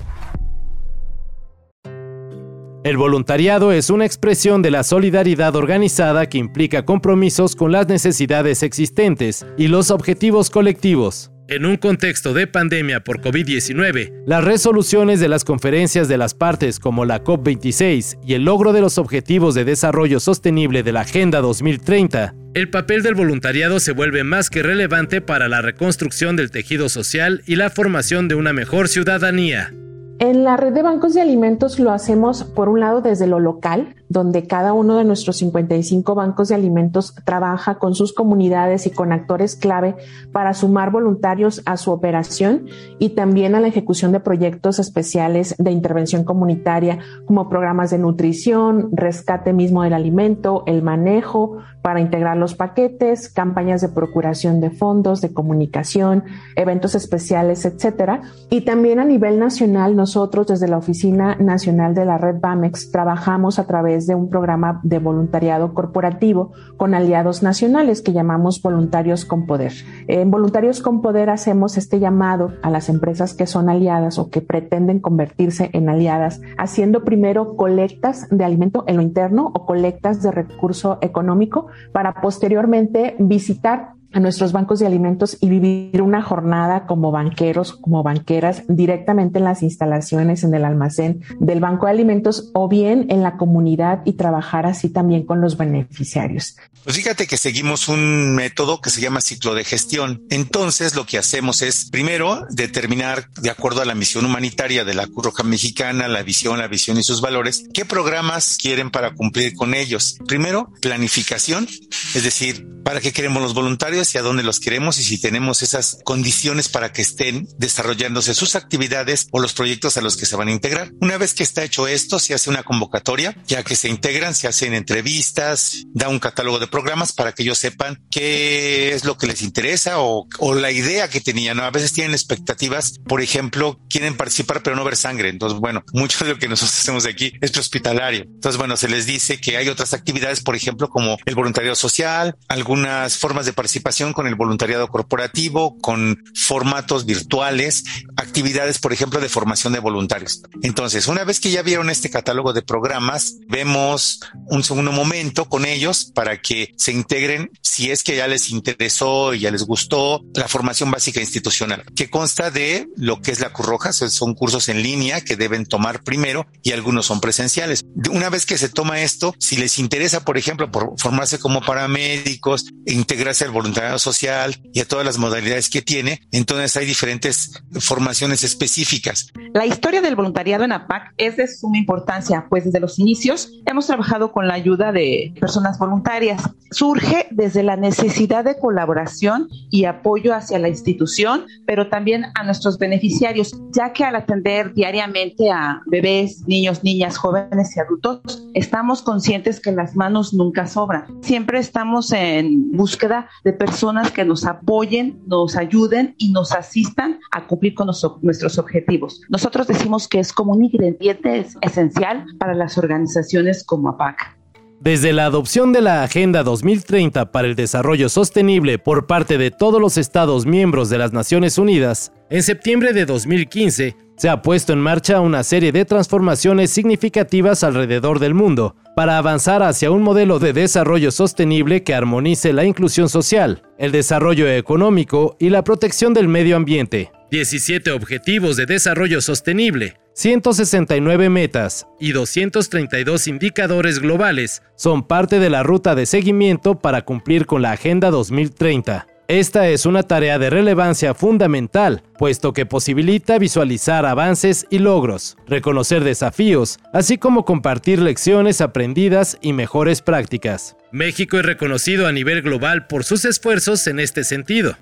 El 2.87 2.99
voluntariado 2.99 3.73
es 3.73 3.91
una 3.91 4.07
expresión 4.07 4.63
de 4.63 4.71
la 4.71 4.85
solidaridad 4.85 5.57
organizada 5.57 6.29
que 6.29 6.39
implica 6.39 6.85
compromisos 6.85 7.57
con 7.57 7.73
las 7.73 7.89
necesidades 7.89 8.63
existentes 8.63 9.45
y 9.59 9.67
los 9.67 9.91
objetivos 9.91 10.51
colectivos. 10.51 11.33
En 11.49 11.67
un 11.67 11.79
contexto 11.79 12.33
de 12.33 12.47
pandemia 12.47 13.03
por 13.03 13.21
COVID-19, 13.21 14.23
las 14.25 14.45
resoluciones 14.45 15.19
de 15.19 15.29
las 15.29 15.43
conferencias 15.43 16.07
de 16.07 16.17
las 16.17 16.35
partes 16.35 16.79
como 16.79 17.05
la 17.05 17.25
COP26 17.25 18.21
y 18.25 18.35
el 18.35 18.45
logro 18.45 18.73
de 18.73 18.83
los 18.83 18.99
Objetivos 18.99 19.57
de 19.57 19.65
Desarrollo 19.65 20.21
Sostenible 20.21 20.85
de 20.85 20.93
la 20.93 21.01
Agenda 21.01 21.41
2030, 21.41 22.37
el 22.55 22.71
papel 22.71 23.03
del 23.03 23.17
voluntariado 23.17 23.81
se 23.81 23.91
vuelve 23.91 24.23
más 24.23 24.49
que 24.49 24.63
relevante 24.63 25.21
para 25.21 25.49
la 25.49 25.61
reconstrucción 25.61 26.37
del 26.37 26.53
tejido 26.53 26.89
social 26.89 27.43
y 27.47 27.57
la 27.57 27.69
formación 27.69 28.29
de 28.29 28.37
una 28.37 28.53
mejor 28.53 28.87
ciudadanía. 28.87 29.73
En 30.19 30.45
la 30.45 30.57
red 30.57 30.73
de 30.73 30.83
bancos 30.83 31.13
de 31.13 31.21
alimentos 31.21 31.79
lo 31.79 31.91
hacemos 31.91 32.45
por 32.45 32.71
un 32.71 32.81
lado 32.81 33.03
desde 33.03 33.27
lo 33.27 33.39
local, 33.39 33.95
donde 34.09 34.47
cada 34.47 34.73
uno 34.73 34.97
de 34.97 35.05
nuestros 35.05 35.37
55 35.39 36.15
bancos 36.15 36.49
de 36.49 36.55
alimentos 36.55 37.15
trabaja 37.25 37.79
con 37.79 37.95
sus 37.95 38.13
comunidades 38.13 38.87
y 38.87 38.91
con 38.91 39.13
actores 39.13 39.57
clave 39.57 39.97
para 40.33 40.55
sumar 40.55 40.91
voluntarios 40.91 41.63
a 41.67 41.77
su 41.77 41.91
operación 41.91 42.67
y 42.99 43.11
también 43.11 43.55
a 43.55 43.61
la 43.61 43.69
ejecución 43.69 44.13
de 44.13 44.21
proyectos 44.21 44.79
especiales 44.79 45.55
de 45.59 45.71
intervención 45.71 46.25
comunitaria 46.25 46.99
como 47.27 47.49
programas 47.49 47.91
de 47.91 47.99
nutrición, 47.99 48.91
rescate 48.93 49.53
mismo 49.53 49.83
del 49.83 49.93
alimento, 49.93 50.63
el 50.67 50.83
manejo 50.83 51.59
para 51.83 52.01
integrar 52.01 52.37
los 52.37 52.57
paquetes, 52.57 53.29
campañas 53.29 53.81
de 53.81 53.89
procuración 53.89 54.61
de 54.61 54.71
fondos, 54.71 55.21
de 55.21 55.33
comunicación, 55.33 56.25
eventos 56.57 56.97
especiales, 56.97 57.65
etcétera. 57.65 58.23
Y 58.51 58.63
también 58.63 58.99
a 58.99 59.05
nivel 59.05 59.39
nacional 59.39 59.95
nosotros 59.95 60.49
desde 60.49 60.67
la 60.67 60.79
Oficina 60.79 61.37
Nacional 61.37 61.95
de 61.95 62.05
la 62.05 62.19
Red 62.19 62.41
BAMEX 62.41 62.91
trabajamos 62.91 63.61
a 63.61 63.69
través 63.69 63.96
de 64.05 64.15
un 64.15 64.29
programa 64.29 64.81
de 64.83 64.99
voluntariado 64.99 65.73
corporativo 65.73 66.53
con 66.77 66.93
aliados 66.93 67.43
nacionales 67.43 68.03
que 68.03 68.13
llamamos 68.13 68.61
Voluntarios 68.61 69.25
con 69.25 69.47
Poder. 69.47 69.73
En 70.09 70.31
Voluntarios 70.31 70.83
con 70.83 71.01
Poder 71.01 71.31
hacemos 71.31 71.79
este 71.79 71.99
llamado 72.01 72.53
a 72.63 72.71
las 72.71 72.89
empresas 72.89 73.33
que 73.33 73.47
son 73.47 73.71
aliadas 73.71 74.19
o 74.19 74.29
que 74.29 74.43
pretenden 74.43 75.01
convertirse 75.01 75.71
en 75.73 75.89
aliadas, 75.89 76.43
haciendo 76.59 77.05
primero 77.05 77.57
colectas 77.57 78.29
de 78.31 78.45
alimento 78.45 78.85
en 78.87 78.97
lo 78.97 79.03
interno 79.03 79.53
o 79.55 79.65
colectas 79.65 80.23
de 80.23 80.33
recurso 80.33 80.99
económico 81.01 81.69
para 81.93 82.21
posteriormente 82.21 83.17
visitar 83.19 83.96
a 84.13 84.21
nuestros 84.21 84.53
bancos 84.53 84.79
de 84.79 84.87
alimentos 84.87 85.37
y 85.41 85.49
vivir 85.49 86.03
una 86.03 86.23
jornada 86.23 86.87
como 86.87 87.11
banqueros, 87.11 87.73
como 87.73 88.03
banqueras, 88.03 88.63
directamente 88.69 89.39
en 89.39 89.45
las 89.45 89.63
instalaciones, 89.63 90.45
en 90.45 90.55
el 90.55 90.65
almacén 90.65 91.23
del 91.39 91.61
Banco 91.61 91.87
de 91.87 91.93
Alimentos 91.93 92.51
o 92.55 92.69
bien 92.69 93.07
en 93.11 93.23
la 93.23 93.37
comunidad 93.37 94.03
y 94.05 94.15
trabajar 94.15 94.67
así 94.67 94.89
también 94.89 95.25
con 95.25 95.41
los 95.41 95.57
beneficiarios. 95.57 96.57
Pues 96.85 96.97
fíjate 96.97 97.27
que 97.27 97.37
seguimos 97.37 97.89
un 97.89 98.37
método 98.37 98.81
que 98.81 98.91
se 98.91 99.01
llama 99.01 99.21
ciclo 99.21 99.55
de 99.55 99.65
gestión. 99.65 100.23
Entonces 100.31 100.95
lo 100.95 101.05
que 101.05 101.19
hacemos 101.19 101.63
es 101.63 101.91
primero 101.91 102.47
determinar 102.51 103.29
de 103.41 103.51
acuerdo 103.51 103.83
a 103.83 103.85
la 103.85 103.97
misión 103.97 104.25
humanitaria 104.25 104.85
de 104.85 104.95
la 104.95 105.07
Cruz 105.07 105.25
Roja 105.25 105.43
Mexicana, 105.43 106.07
la 106.07 106.23
visión, 106.23 106.59
la 106.59 106.69
visión 106.69 106.97
y 106.97 107.03
sus 107.03 107.21
valores, 107.21 107.65
qué 107.75 107.85
programas 107.85 108.57
quieren 108.57 108.91
para 108.91 109.15
cumplir 109.15 109.55
con 109.55 109.75
ellos. 109.75 110.17
Primero, 110.29 110.71
planificación, 110.81 111.67
es 112.15 112.23
decir, 112.23 112.69
para 112.85 113.01
qué 113.01 113.13
queremos 113.13 113.43
los 113.43 113.53
voluntarios 113.53 113.96
y 113.97 114.19
a 114.19 114.23
dónde 114.23 114.43
los 114.43 114.61
queremos 114.61 114.99
y 114.99 115.03
si 115.03 115.19
tenemos 115.19 115.63
esas 115.63 115.99
condiciones 116.05 116.69
para 116.69 116.93
que 116.93 117.03
estén 117.03 117.49
desarrollándose 117.59 118.35
sus 118.35 118.55
actividades 118.55 119.27
o 119.33 119.41
los 119.41 119.53
proyectos 119.53 119.97
a 119.97 120.01
los 120.01 120.17
que 120.17 120.27
se 120.27 120.37
van 120.37 120.49
a 120.49 120.53
integrar. 120.53 120.93
Una 121.01 121.19
vez 121.19 121.35
que 121.35 121.43
está 121.43 121.65
hecho 121.65 121.89
esto, 121.89 122.19
se 122.19 122.35
hace 122.35 122.51
una 122.51 122.63
convocatoria, 122.63 123.37
ya 123.47 123.63
que 123.65 123.75
se 123.75 123.89
integran, 123.89 124.35
se 124.35 124.49
hacen 124.49 124.75
entrevistas, 124.75 125.85
da 125.95 126.09
un 126.09 126.19
catálogo 126.19 126.59
de 126.59 126.67
programas 126.67 127.13
para 127.13 127.33
que 127.33 127.43
ellos 127.43 127.59
sepan 127.59 128.05
qué 128.11 128.93
es 128.95 129.05
lo 129.05 129.17
que 129.17 129.27
les 129.27 129.43
interesa 129.43 130.01
o, 130.01 130.29
o 130.39 130.55
la 130.55 130.71
idea 130.71 131.09
que 131.09 131.21
tenían. 131.21 131.59
A 131.59 131.71
veces 131.71 131.93
tienen 131.93 132.13
expectativas, 132.13 132.99
por 133.09 133.21
ejemplo, 133.21 133.81
quieren 133.89 134.17
participar 134.17 134.63
pero 134.63 134.77
no 134.77 134.85
ver 134.85 134.97
sangre. 134.97 135.31
Entonces, 135.31 135.59
bueno, 135.59 135.83
mucho 135.93 136.25
de 136.25 136.35
lo 136.35 136.39
que 136.39 136.49
nosotros 136.49 136.79
hacemos 136.79 137.07
aquí 137.07 137.33
es 137.41 137.57
hospitalario. 137.57 138.23
Entonces, 138.23 138.59
bueno, 138.59 138.77
se 138.77 138.89
les 138.89 139.07
dice 139.07 139.41
que 139.41 139.57
hay 139.57 139.69
otras 139.69 139.93
actividades, 139.93 140.41
por 140.41 140.55
ejemplo, 140.55 140.89
como 140.89 141.19
el 141.25 141.35
voluntariado 141.35 141.75
social, 141.75 142.37
algún 142.49 142.77
unas 142.77 143.17
formas 143.17 143.47
de 143.47 143.53
participación 143.53 143.86
con 144.13 144.27
el 144.27 144.35
voluntariado 144.35 144.89
corporativo, 144.89 145.79
con 145.79 146.25
formatos 146.35 147.07
virtuales, 147.07 147.85
actividades, 148.17 148.79
por 148.79 148.93
ejemplo, 148.93 149.21
de 149.21 149.29
formación 149.29 149.73
de 149.73 149.79
voluntarios. 149.79 150.43
Entonces, 150.63 151.07
una 151.07 151.23
vez 151.23 151.39
que 151.39 151.53
ya 151.53 151.63
vieron 151.63 151.89
este 151.89 152.11
catálogo 152.11 152.53
de 152.53 152.63
programas, 152.63 153.37
vemos 153.47 154.19
un 154.47 154.65
segundo 154.65 154.91
momento 154.91 155.49
con 155.49 155.65
ellos 155.65 156.11
para 156.13 156.41
que 156.41 156.75
se 156.77 156.91
integren, 156.91 157.53
si 157.63 157.93
es 157.93 158.03
que 158.03 158.17
ya 158.17 158.27
les 158.27 158.51
interesó 158.51 159.35
y 159.35 159.41
ya 159.41 159.53
les 159.53 159.63
gustó, 159.63 160.25
la 160.35 160.49
formación 160.49 160.91
básica 160.91 161.21
institucional, 161.21 161.85
que 161.95 162.11
consta 162.11 162.51
de 162.51 162.89
lo 162.97 163.21
que 163.21 163.31
es 163.31 163.39
la 163.39 163.53
Cruz 163.53 163.69
Roja, 163.69 163.93
son 163.93 164.35
cursos 164.35 164.69
en 164.69 164.83
línea 164.83 165.21
que 165.21 165.37
deben 165.37 165.65
tomar 165.65 166.03
primero 166.03 166.49
y 166.65 166.73
algunos 166.73 167.07
son 167.07 167.21
presenciales. 167.21 167.85
Una 168.11 168.31
vez 168.31 168.47
que 168.47 168.59
se 168.59 168.69
toma 168.69 169.01
esto, 169.03 169.33
si 169.39 169.57
les 169.57 169.79
interesa, 169.79 170.25
por 170.25 170.39
ejemplo, 170.39 170.73
por 170.73 170.99
formarse 170.99 171.39
como 171.39 171.61
paramédicos, 171.61 172.65
integrarse 172.85 173.45
al 173.45 173.53
voluntariado 173.53 173.76
social 173.99 174.57
y 174.73 174.81
a 174.81 174.85
todas 174.85 175.05
las 175.05 175.19
modalidades 175.19 175.69
que 175.69 175.83
tiene. 175.83 176.21
Entonces 176.33 176.77
hay 176.77 176.87
diferentes 176.87 177.63
formaciones 177.81 178.43
específicas. 178.43 179.33
La 179.53 179.67
historia 179.67 180.01
del 180.01 180.17
voluntariado 180.17 180.65
en 180.65 180.73
APAC 180.73 181.13
es 181.19 181.37
de 181.37 181.47
suma 181.47 181.79
importancia, 181.79 182.47
pues 182.49 182.65
desde 182.65 182.81
los 182.81 182.99
inicios 182.99 183.51
hemos 183.67 183.87
trabajado 183.87 184.33
con 184.33 184.49
la 184.49 184.55
ayuda 184.55 184.93
de 184.93 185.35
personas 185.39 185.79
voluntarias. 185.79 186.43
Surge 186.71 187.29
desde 187.31 187.63
la 187.63 187.77
necesidad 187.77 188.45
de 188.45 188.59
colaboración 188.59 189.49
y 189.71 189.85
apoyo 189.85 190.35
hacia 190.35 190.59
la 190.59 190.69
institución, 190.69 191.47
pero 191.67 191.89
también 191.89 192.27
a 192.35 192.45
nuestros 192.45 192.79
beneficiarios, 192.79 193.55
ya 193.73 193.93
que 193.93 194.05
al 194.05 194.17
atender 194.17 194.75
diariamente 194.75 195.51
a 195.51 195.83
bebés, 195.87 196.47
niños, 196.47 196.83
niñas, 196.83 197.17
jóvenes 197.17 197.77
y 197.77 197.81
adultos, 197.81 198.43
estamos 198.55 199.03
conscientes 199.03 199.61
que 199.61 199.73
las 199.73 199.95
manos 199.95 200.35
nunca 200.35 200.67
sobran. 200.67 201.05
Siempre 201.23 201.59
estamos 201.59 202.13
en 202.13 202.73
búsqueda 202.73 203.29
de 203.45 203.53
personas 203.53 203.66
que 204.15 204.25
nos 204.25 204.47
apoyen, 204.47 205.21
nos 205.27 205.57
ayuden 205.57 206.15
y 206.19 206.33
nos 206.33 206.53
asistan 206.53 207.19
a 207.33 207.47
cumplir 207.47 207.75
con 207.75 207.87
nuestros 208.23 208.59
objetivos. 208.59 209.21
Nosotros 209.29 209.67
decimos 209.67 210.09
que 210.09 210.21
es 210.21 210.33
como 210.33 210.53
un 210.53 210.65
ingrediente 210.65 211.47
esencial 211.61 212.25
para 212.39 212.55
las 212.55 212.79
organizaciones 212.79 213.65
como 213.65 213.91
APAC. 213.91 214.37
Desde 214.81 215.13
la 215.13 215.25
adopción 215.25 215.73
de 215.73 215.81
la 215.81 216.03
Agenda 216.03 216.43
2030 216.43 217.33
para 217.33 217.49
el 217.49 217.57
Desarrollo 217.57 218.09
Sostenible 218.09 218.79
por 218.79 219.07
parte 219.07 219.39
de 219.39 219.51
todos 219.51 219.81
los 219.81 219.97
Estados 219.97 220.47
miembros 220.47 220.91
de 220.91 220.99
las 220.99 221.13
Naciones 221.13 221.57
Unidas, 221.59 222.13
en 222.29 222.43
septiembre 222.43 222.93
de 222.93 223.07
2015 223.07 223.97
se 224.17 224.29
ha 224.29 224.43
puesto 224.43 224.73
en 224.73 224.81
marcha 224.81 225.21
una 225.21 225.43
serie 225.45 225.73
de 225.73 225.85
transformaciones 225.85 226.71
significativas 226.71 227.65
alrededor 227.65 228.19
del 228.19 228.35
mundo 228.35 228.77
para 228.97 229.19
avanzar 229.19 229.63
hacia 229.63 229.91
un 229.91 230.01
modelo 230.01 230.39
de 230.39 230.55
desarrollo 230.55 231.11
sostenible 231.11 231.83
que 231.83 231.95
armonice 231.95 232.55
la 232.55 232.65
inclusión 232.65 233.11
social, 233.11 233.61
el 233.77 233.93
desarrollo 233.93 234.49
económico 234.49 235.37
y 235.39 235.51
la 235.51 235.63
protección 235.63 236.15
del 236.15 236.29
medio 236.29 236.57
ambiente. 236.57 237.13
17 237.31 237.91
Objetivos 237.91 238.57
de 238.57 238.65
Desarrollo 238.65 239.21
Sostenible, 239.21 239.99
169 240.15 241.29
metas 241.29 241.87
y 242.01 242.13
232 242.13 243.29
indicadores 243.29 243.99
globales 243.99 244.63
son 244.77 245.07
parte 245.07 245.41
de 245.41 245.51
la 245.51 245.63
ruta 245.63 245.95
de 245.95 246.07
seguimiento 246.07 246.79
para 246.79 247.03
cumplir 247.03 247.45
con 247.45 247.61
la 247.61 247.73
Agenda 247.73 248.11
2030. 248.11 249.09
Esta 249.29 249.69
es 249.71 249.87
una 249.87 250.05
tarea 250.05 250.39
de 250.39 250.51
relevancia 250.51 251.13
fundamental, 251.13 252.05
puesto 252.17 252.53
que 252.53 252.65
posibilita 252.65 253.41
visualizar 253.41 254.07
avances 254.07 254.67
y 254.71 254.79
logros, 254.79 255.37
reconocer 255.49 256.05
desafíos, 256.05 256.79
así 256.93 257.19
como 257.19 257.45
compartir 257.45 258.01
lecciones 258.01 258.61
aprendidas 258.61 259.37
y 259.41 259.53
mejores 259.53 260.01
prácticas. 260.01 260.77
México 260.93 261.39
es 261.39 261.45
reconocido 261.45 262.07
a 262.07 262.13
nivel 262.13 262.41
global 262.43 262.87
por 262.87 263.03
sus 263.03 263.25
esfuerzos 263.25 263.89
en 263.89 263.99
este 263.99 264.23
sentido. 264.23 264.77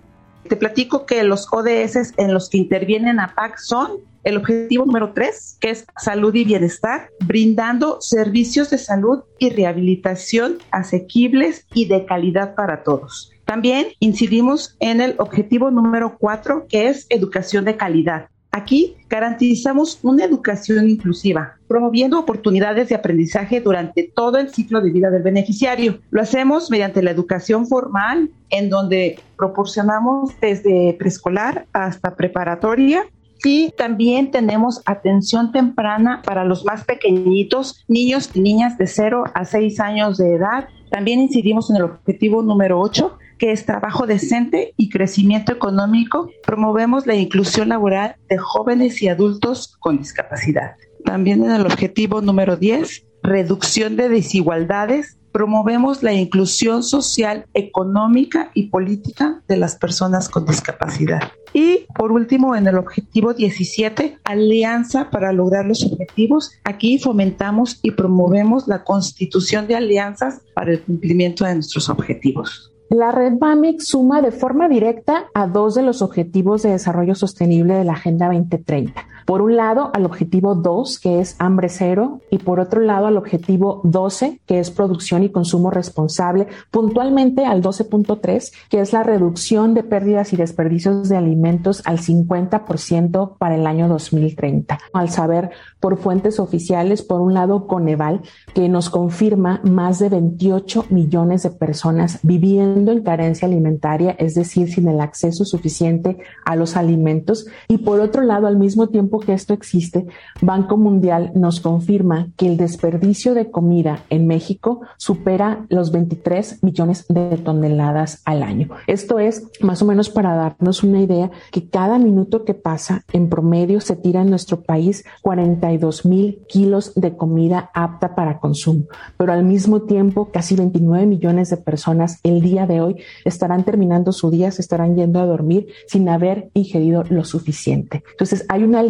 Te 0.47 0.57
platico 0.57 1.07
que 1.07 1.25
los 1.25 1.49
ODS 1.51 2.13
en 2.19 2.35
los 2.35 2.51
que 2.51 2.59
intervienen 2.59 3.21
APAC 3.21 3.57
son 3.57 3.93
el 4.25 4.37
objetivo 4.37 4.85
número 4.85 5.15
tres, 5.15 5.57
que 5.59 5.71
es 5.71 5.87
salud 5.97 6.35
y 6.35 6.45
bienestar, 6.45 7.09
brindando 7.25 7.99
servicios 8.03 8.69
de 8.69 8.77
salud 8.77 9.21
y 9.39 9.49
rehabilitación 9.49 10.59
asequibles 10.71 11.67
y 11.73 11.87
de 11.89 12.05
calidad 12.05 12.55
para 12.55 12.83
todos. 12.83 13.34
También 13.45 13.89
incidimos 14.01 14.77
en 14.81 15.01
el 15.01 15.15
objetivo 15.19 15.71
número 15.71 16.17
cuatro, 16.19 16.67
que 16.69 16.89
es 16.89 17.07
educación 17.11 17.65
de 17.65 17.77
calidad. 17.77 18.29
Aquí 18.57 18.95
garantizamos 19.11 19.99
una 20.05 20.25
educación 20.25 20.89
inclusiva, 20.89 21.57
promoviendo 21.67 22.21
oportunidades 22.21 22.89
de 22.89 22.95
aprendizaje 22.95 23.61
durante 23.61 24.13
todo 24.15 24.39
el 24.39 24.51
ciclo 24.51 24.81
de 24.81 24.93
vida 24.93 25.11
del 25.11 25.25
beneficiario. 25.25 25.99
Lo 26.11 26.23
hacemos 26.23 26.71
mediante 26.71 27.03
la 27.03 27.11
educación 27.11 27.67
formal, 27.67 28.31
en 28.51 28.71
donde 28.71 29.19
proporcionamos 29.37 30.31
desde 30.41 30.95
preescolar 30.97 31.67
hasta 31.73 32.15
preparatoria 32.15 33.05
y 33.45 33.73
también 33.77 34.31
tenemos 34.31 34.81
atención 34.87 35.53
temprana 35.53 36.23
para 36.25 36.45
los 36.45 36.65
más 36.65 36.85
pequeñitos, 36.85 37.85
niños 37.89 38.31
y 38.35 38.41
niñas 38.41 38.79
de 38.79 38.87
0 38.87 39.25
a 39.35 39.45
6 39.45 39.81
años 39.81 40.17
de 40.17 40.35
edad. 40.35 40.69
También 40.91 41.21
incidimos 41.21 41.71
en 41.71 41.77
el 41.77 41.83
objetivo 41.83 42.43
número 42.43 42.81
8, 42.81 43.19
que 43.39 43.53
es 43.53 43.67
trabajo 43.67 44.07
decente 44.07 44.75
y 44.77 44.89
crecimiento 44.89 45.53
económico. 45.53 46.31
Promovemos 46.47 47.07
la 47.07 47.15
inclusión 47.15 47.69
laboral 47.69 48.17
de 48.29 48.39
jóvenes 48.39 49.03
y 49.03 49.09
adultos 49.09 49.77
con 49.81 49.99
discapacidad. 49.99 50.77
También 51.05 51.45
en 51.45 51.51
el 51.51 51.67
objetivo 51.67 52.21
número 52.21 52.57
10, 52.57 53.05
reducción 53.23 53.97
de 53.97 54.09
desigualdades 54.09 55.19
promovemos 55.35 56.05
la 56.05 56.13
inclusión 56.13 56.85
social, 56.85 57.47
económica 57.55 58.53
y 58.55 58.69
política 58.69 59.43
de 59.49 59.57
las 59.57 59.75
personas 59.75 60.29
con 60.29 60.47
discapacidad. 60.47 61.33
Y 61.53 61.87
por 61.97 62.13
último, 62.13 62.55
en 62.55 62.69
el 62.69 62.77
objetivo 62.77 63.35
17, 63.35 64.19
alianza 64.23 65.11
para 65.11 65.33
lograr 65.33 65.67
los 65.67 65.85
objetivos. 65.85 66.53
Aquí 66.63 67.01
fomentamos 67.01 67.81
y 67.83 67.91
promovemos 67.91 68.69
la 68.69 68.85
constitución 68.85 69.67
de 69.67 69.75
alianzas 69.75 70.41
para 70.55 70.71
el 70.71 70.83
cumplimiento 70.83 71.45
de 71.45 71.55
nuestros 71.55 71.89
objetivos. 71.89 72.74
La 72.91 73.11
red 73.13 73.35
BAMIC 73.39 73.81
suma 73.81 74.21
de 74.21 74.31
forma 74.31 74.69
directa 74.69 75.27
a 75.35 75.47
dos 75.47 75.75
de 75.75 75.83
los 75.83 76.03
objetivos 76.03 76.63
de 76.63 76.71
desarrollo 76.71 77.15
sostenible 77.15 77.75
de 77.75 77.85
la 77.85 77.95
Agenda 77.95 78.27
2030 78.27 79.07
por 79.25 79.43
un 79.43 79.57
lado, 79.57 79.91
al 79.95 80.05
objetivo 80.05 80.55
2, 80.55 80.99
que 80.99 81.21
es 81.21 81.37
hambre 81.39 81.69
cero, 81.69 82.21
y 82.31 82.39
por 82.39 82.61
otro 82.61 82.81
lado, 82.81 83.07
al 83.07 83.17
objetivo 83.17 83.81
12, 83.85 84.41
que 84.47 84.59
es 84.59 84.71
producción 84.71 85.23
y 85.23 85.31
consumo 85.31 85.71
responsable, 85.71 86.47
puntualmente 86.71 87.47
al 87.47 87.63
12.3, 87.63 88.53
que 88.69 88.81
es 88.81 88.93
la 88.93 89.03
reducción 89.03 89.75
de 89.75 89.83
pérdidas 89.83 90.33
y 90.33 90.37
desperdicios 90.37 91.09
de 91.09 91.17
alimentos 91.17 91.83
al 91.87 91.99
50% 91.99 93.37
para 93.39 93.55
el 93.55 93.67
año 93.67 93.89
2030. 93.89 94.79
Al 94.93 95.11
saber 95.11 95.51
por 95.81 95.97
fuentes 95.97 96.39
oficiales, 96.39 97.03
por 97.03 97.21
un 97.21 97.35
lado, 97.35 97.67
Coneval, 97.67 98.23
que 98.55 98.69
nos 98.69 98.91
confirma 98.91 99.61
más 99.65 99.99
de 99.99 100.09
28 100.09 100.87
millones 100.91 101.43
de 101.43 101.51
personas 101.51 102.21
viviendo 102.23 102.93
en 102.93 103.03
carencia 103.03 103.47
alimentaria, 103.47 104.13
es 104.19 104.35
decir, 104.35 104.71
sin 104.71 104.89
el 104.89 105.01
acceso 105.01 105.45
suficiente 105.45 106.19
a 106.45 106.57
los 106.57 106.77
alimentos, 106.77 107.47
y 107.69 107.79
por 107.79 108.01
otro 108.01 108.23
lado, 108.23 108.47
al 108.47 108.59
mismo 108.59 108.89
tiempo, 108.89 109.14
que 109.21 109.33
esto 109.33 109.55
existe, 109.55 110.07
Banco 110.41 110.77
Mundial 110.77 111.33
nos 111.35 111.61
confirma 111.61 112.29
que 112.37 112.47
el 112.47 112.57
desperdicio 112.57 113.35
de 113.35 113.51
comida 113.51 114.05
en 114.11 114.27
México 114.27 114.81
supera 114.97 115.67
los 115.69 115.93
23 115.93 116.63
millones 116.63 117.07
de 117.09 117.37
toneladas 117.37 118.23
al 118.25 118.43
año. 118.43 118.69
Esto 118.87 119.19
es 119.19 119.49
más 119.61 119.83
o 119.83 119.87
menos 119.87 120.11
para 120.11 120.35
darnos 120.35 120.83
una 120.83 121.01
idea 121.01 121.31
que 121.51 121.69
cada 121.69 121.99
minuto 121.99 122.45
que 122.45 122.55
pasa 122.55 123.05
en 123.13 123.29
promedio 123.29 123.81
se 123.81 123.97
tira 123.97 124.23
en 124.23 124.31
nuestro 124.31 124.63
país 124.63 125.05
42 125.23 126.05
mil 126.05 126.41
kilos 126.49 126.93
de 126.95 127.17
comida 127.17 127.71
apta 127.75 128.15
para 128.15 128.39
consumo, 128.39 128.85
pero 129.17 129.33
al 129.33 129.45
mismo 129.45 129.83
tiempo 129.83 130.31
casi 130.33 130.57
29 130.57 131.07
millones 131.07 131.51
de 131.51 131.57
personas 131.57 132.21
el 132.23 132.41
día 132.41 132.67
de 132.67 132.81
hoy 132.81 132.97
estarán 133.25 133.65
terminando 133.65 134.13
su 134.13 134.31
día, 134.31 134.51
se 134.51 134.63
estarán 134.63 134.97
yendo 134.97 135.21
a 135.21 135.27
dormir 135.27 135.69
sin 135.87 136.09
haber 136.09 136.51
ingerido 136.55 137.05
lo 137.09 137.25
suficiente. 137.25 138.03
Entonces 138.11 138.45
hay 138.49 138.63
una 138.63 138.83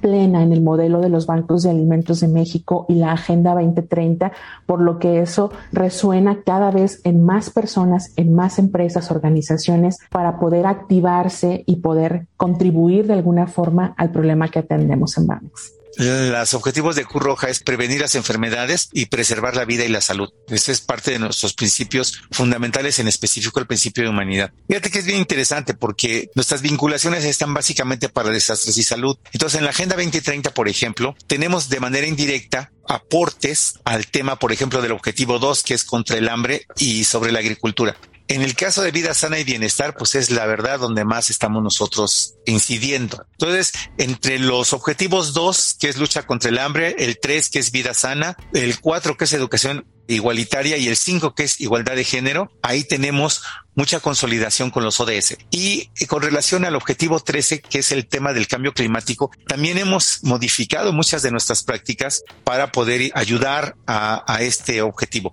plena 0.00 0.42
en 0.42 0.52
el 0.52 0.62
modelo 0.62 1.00
de 1.00 1.08
los 1.08 1.26
bancos 1.26 1.62
de 1.62 1.70
alimentos 1.70 2.20
de 2.20 2.28
México 2.28 2.86
y 2.88 2.94
la 2.94 3.12
Agenda 3.12 3.54
2030, 3.54 4.32
por 4.66 4.80
lo 4.80 4.98
que 4.98 5.20
eso 5.20 5.50
resuena 5.72 6.42
cada 6.44 6.70
vez 6.70 7.00
en 7.04 7.24
más 7.24 7.50
personas, 7.50 8.12
en 8.16 8.34
más 8.34 8.58
empresas, 8.58 9.10
organizaciones, 9.10 9.98
para 10.10 10.38
poder 10.38 10.66
activarse 10.66 11.64
y 11.66 11.76
poder 11.76 12.26
contribuir 12.36 13.06
de 13.06 13.14
alguna 13.14 13.46
forma 13.46 13.94
al 13.96 14.10
problema 14.10 14.48
que 14.48 14.60
atendemos 14.60 15.16
en 15.18 15.26
Bamex. 15.26 15.77
Los 15.98 16.54
objetivos 16.54 16.94
de 16.94 17.04
Cruz 17.04 17.24
Roja 17.24 17.48
es 17.48 17.58
prevenir 17.58 18.00
las 18.00 18.14
enfermedades 18.14 18.88
y 18.92 19.06
preservar 19.06 19.56
la 19.56 19.64
vida 19.64 19.84
y 19.84 19.88
la 19.88 20.00
salud. 20.00 20.32
Ese 20.46 20.70
es 20.70 20.80
parte 20.80 21.10
de 21.10 21.18
nuestros 21.18 21.54
principios 21.54 22.22
fundamentales, 22.30 23.00
en 23.00 23.08
específico 23.08 23.58
el 23.58 23.66
principio 23.66 24.04
de 24.04 24.10
humanidad. 24.10 24.52
Fíjate 24.68 24.92
que 24.92 25.00
es 25.00 25.06
bien 25.06 25.18
interesante 25.18 25.74
porque 25.74 26.30
nuestras 26.36 26.62
vinculaciones 26.62 27.24
están 27.24 27.52
básicamente 27.52 28.08
para 28.08 28.30
desastres 28.30 28.78
y 28.78 28.84
salud. 28.84 29.18
Entonces, 29.32 29.58
en 29.58 29.64
la 29.64 29.70
Agenda 29.70 29.96
2030, 29.96 30.54
por 30.54 30.68
ejemplo, 30.68 31.16
tenemos 31.26 31.68
de 31.68 31.80
manera 31.80 32.06
indirecta 32.06 32.70
aportes 32.88 33.74
al 33.84 34.06
tema, 34.06 34.38
por 34.38 34.52
ejemplo, 34.52 34.80
del 34.80 34.92
objetivo 34.92 35.40
2, 35.40 35.64
que 35.64 35.74
es 35.74 35.82
contra 35.82 36.16
el 36.16 36.28
hambre 36.28 36.66
y 36.76 37.04
sobre 37.04 37.32
la 37.32 37.40
agricultura. 37.40 37.96
En 38.28 38.42
el 38.42 38.54
caso 38.54 38.82
de 38.82 38.90
vida 38.90 39.14
sana 39.14 39.38
y 39.38 39.44
bienestar, 39.44 39.96
pues 39.96 40.14
es 40.14 40.30
la 40.30 40.44
verdad 40.44 40.78
donde 40.78 41.06
más 41.06 41.30
estamos 41.30 41.62
nosotros 41.62 42.34
incidiendo. 42.44 43.24
Entonces, 43.32 43.72
entre 43.96 44.38
los 44.38 44.74
objetivos 44.74 45.32
dos, 45.32 45.74
que 45.80 45.88
es 45.88 45.96
lucha 45.96 46.26
contra 46.26 46.50
el 46.50 46.58
hambre, 46.58 46.94
el 46.98 47.18
tres, 47.18 47.48
que 47.48 47.58
es 47.58 47.72
vida 47.72 47.94
sana, 47.94 48.36
el 48.52 48.80
cuatro, 48.80 49.16
que 49.16 49.24
es 49.24 49.32
educación 49.32 49.86
igualitaria 50.08 50.76
y 50.76 50.88
el 50.88 50.96
cinco, 50.96 51.34
que 51.34 51.44
es 51.44 51.58
igualdad 51.58 51.96
de 51.96 52.04
género, 52.04 52.52
ahí 52.60 52.84
tenemos 52.84 53.42
mucha 53.74 54.00
consolidación 54.00 54.70
con 54.70 54.84
los 54.84 55.00
ODS. 55.00 55.38
Y 55.50 55.88
con 56.06 56.20
relación 56.20 56.66
al 56.66 56.76
objetivo 56.76 57.20
13, 57.20 57.62
que 57.62 57.78
es 57.78 57.92
el 57.92 58.06
tema 58.06 58.34
del 58.34 58.46
cambio 58.46 58.74
climático, 58.74 59.30
también 59.46 59.78
hemos 59.78 60.22
modificado 60.22 60.92
muchas 60.92 61.22
de 61.22 61.30
nuestras 61.30 61.62
prácticas 61.62 62.22
para 62.44 62.72
poder 62.72 63.10
ayudar 63.14 63.74
a 63.86 64.38
este 64.42 64.82
objetivo. 64.82 65.32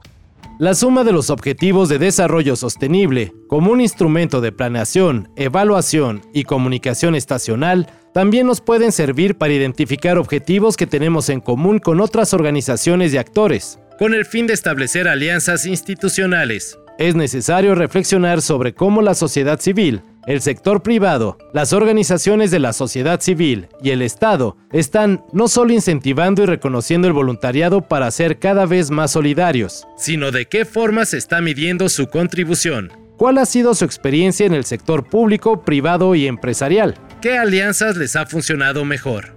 La 0.58 0.74
suma 0.74 1.04
de 1.04 1.12
los 1.12 1.32
objetivos 1.32 1.90
de 1.90 2.00
desarrollo 2.00 2.56
sostenible 2.56 3.34
como 3.48 3.72
un 3.72 3.82
instrumento 3.82 4.40
de 4.40 4.54
planeación, 4.54 5.28
evaluación 5.36 6.22
y 6.34 6.44
comunicación 6.46 7.14
estacional 7.14 7.88
también 8.14 8.48
nos 8.48 8.62
pueden 8.62 8.94
servir 8.94 9.36
para 9.36 9.52
identificar 9.52 10.18
objetivos 10.18 10.78
que 10.78 10.88
tenemos 10.88 11.28
en 11.28 11.42
común 11.42 11.80
con 11.80 12.00
otras 12.00 12.34
organizaciones 12.34 13.14
y 13.14 13.18
actores, 13.18 13.80
con 14.00 14.14
el 14.14 14.24
fin 14.26 14.48
de 14.48 14.54
establecer 14.54 15.10
alianzas 15.10 15.66
institucionales. 15.66 16.80
Es 16.98 17.16
necesario 17.16 17.76
reflexionar 17.76 18.42
sobre 18.42 18.74
cómo 18.74 19.02
la 19.02 19.14
sociedad 19.14 19.60
civil 19.60 20.04
el 20.28 20.42
sector 20.42 20.82
privado, 20.82 21.38
las 21.54 21.74
organizaciones 21.74 22.52
de 22.52 22.60
la 22.60 22.74
sociedad 22.74 23.22
civil 23.22 23.68
y 23.82 23.92
el 23.92 24.02
Estado 24.02 24.58
están 24.72 25.24
no 25.34 25.48
solo 25.48 25.74
incentivando 25.74 26.44
y 26.44 26.46
reconociendo 26.48 27.08
el 27.08 27.14
voluntariado 27.14 27.82
para 27.82 28.10
ser 28.12 28.40
cada 28.40 28.66
vez 28.66 28.90
más 28.90 29.12
solidarios, 29.12 29.88
sino 29.98 30.32
de 30.32 30.48
qué 30.48 30.66
forma 30.66 31.06
se 31.06 31.18
está 31.18 31.42
midiendo 31.42 31.90
su 31.90 32.08
contribución. 32.08 32.92
¿Cuál 33.18 33.38
ha 33.38 33.46
sido 33.46 33.74
su 33.76 33.86
experiencia 33.86 34.46
en 34.46 34.54
el 34.54 34.66
sector 34.66 35.08
público, 35.08 35.64
privado 35.64 36.16
y 36.16 36.28
empresarial? 36.28 36.96
¿Qué 37.22 37.38
alianzas 37.38 37.96
les 37.96 38.16
ha 38.16 38.26
funcionado 38.26 38.84
mejor? 38.84 39.36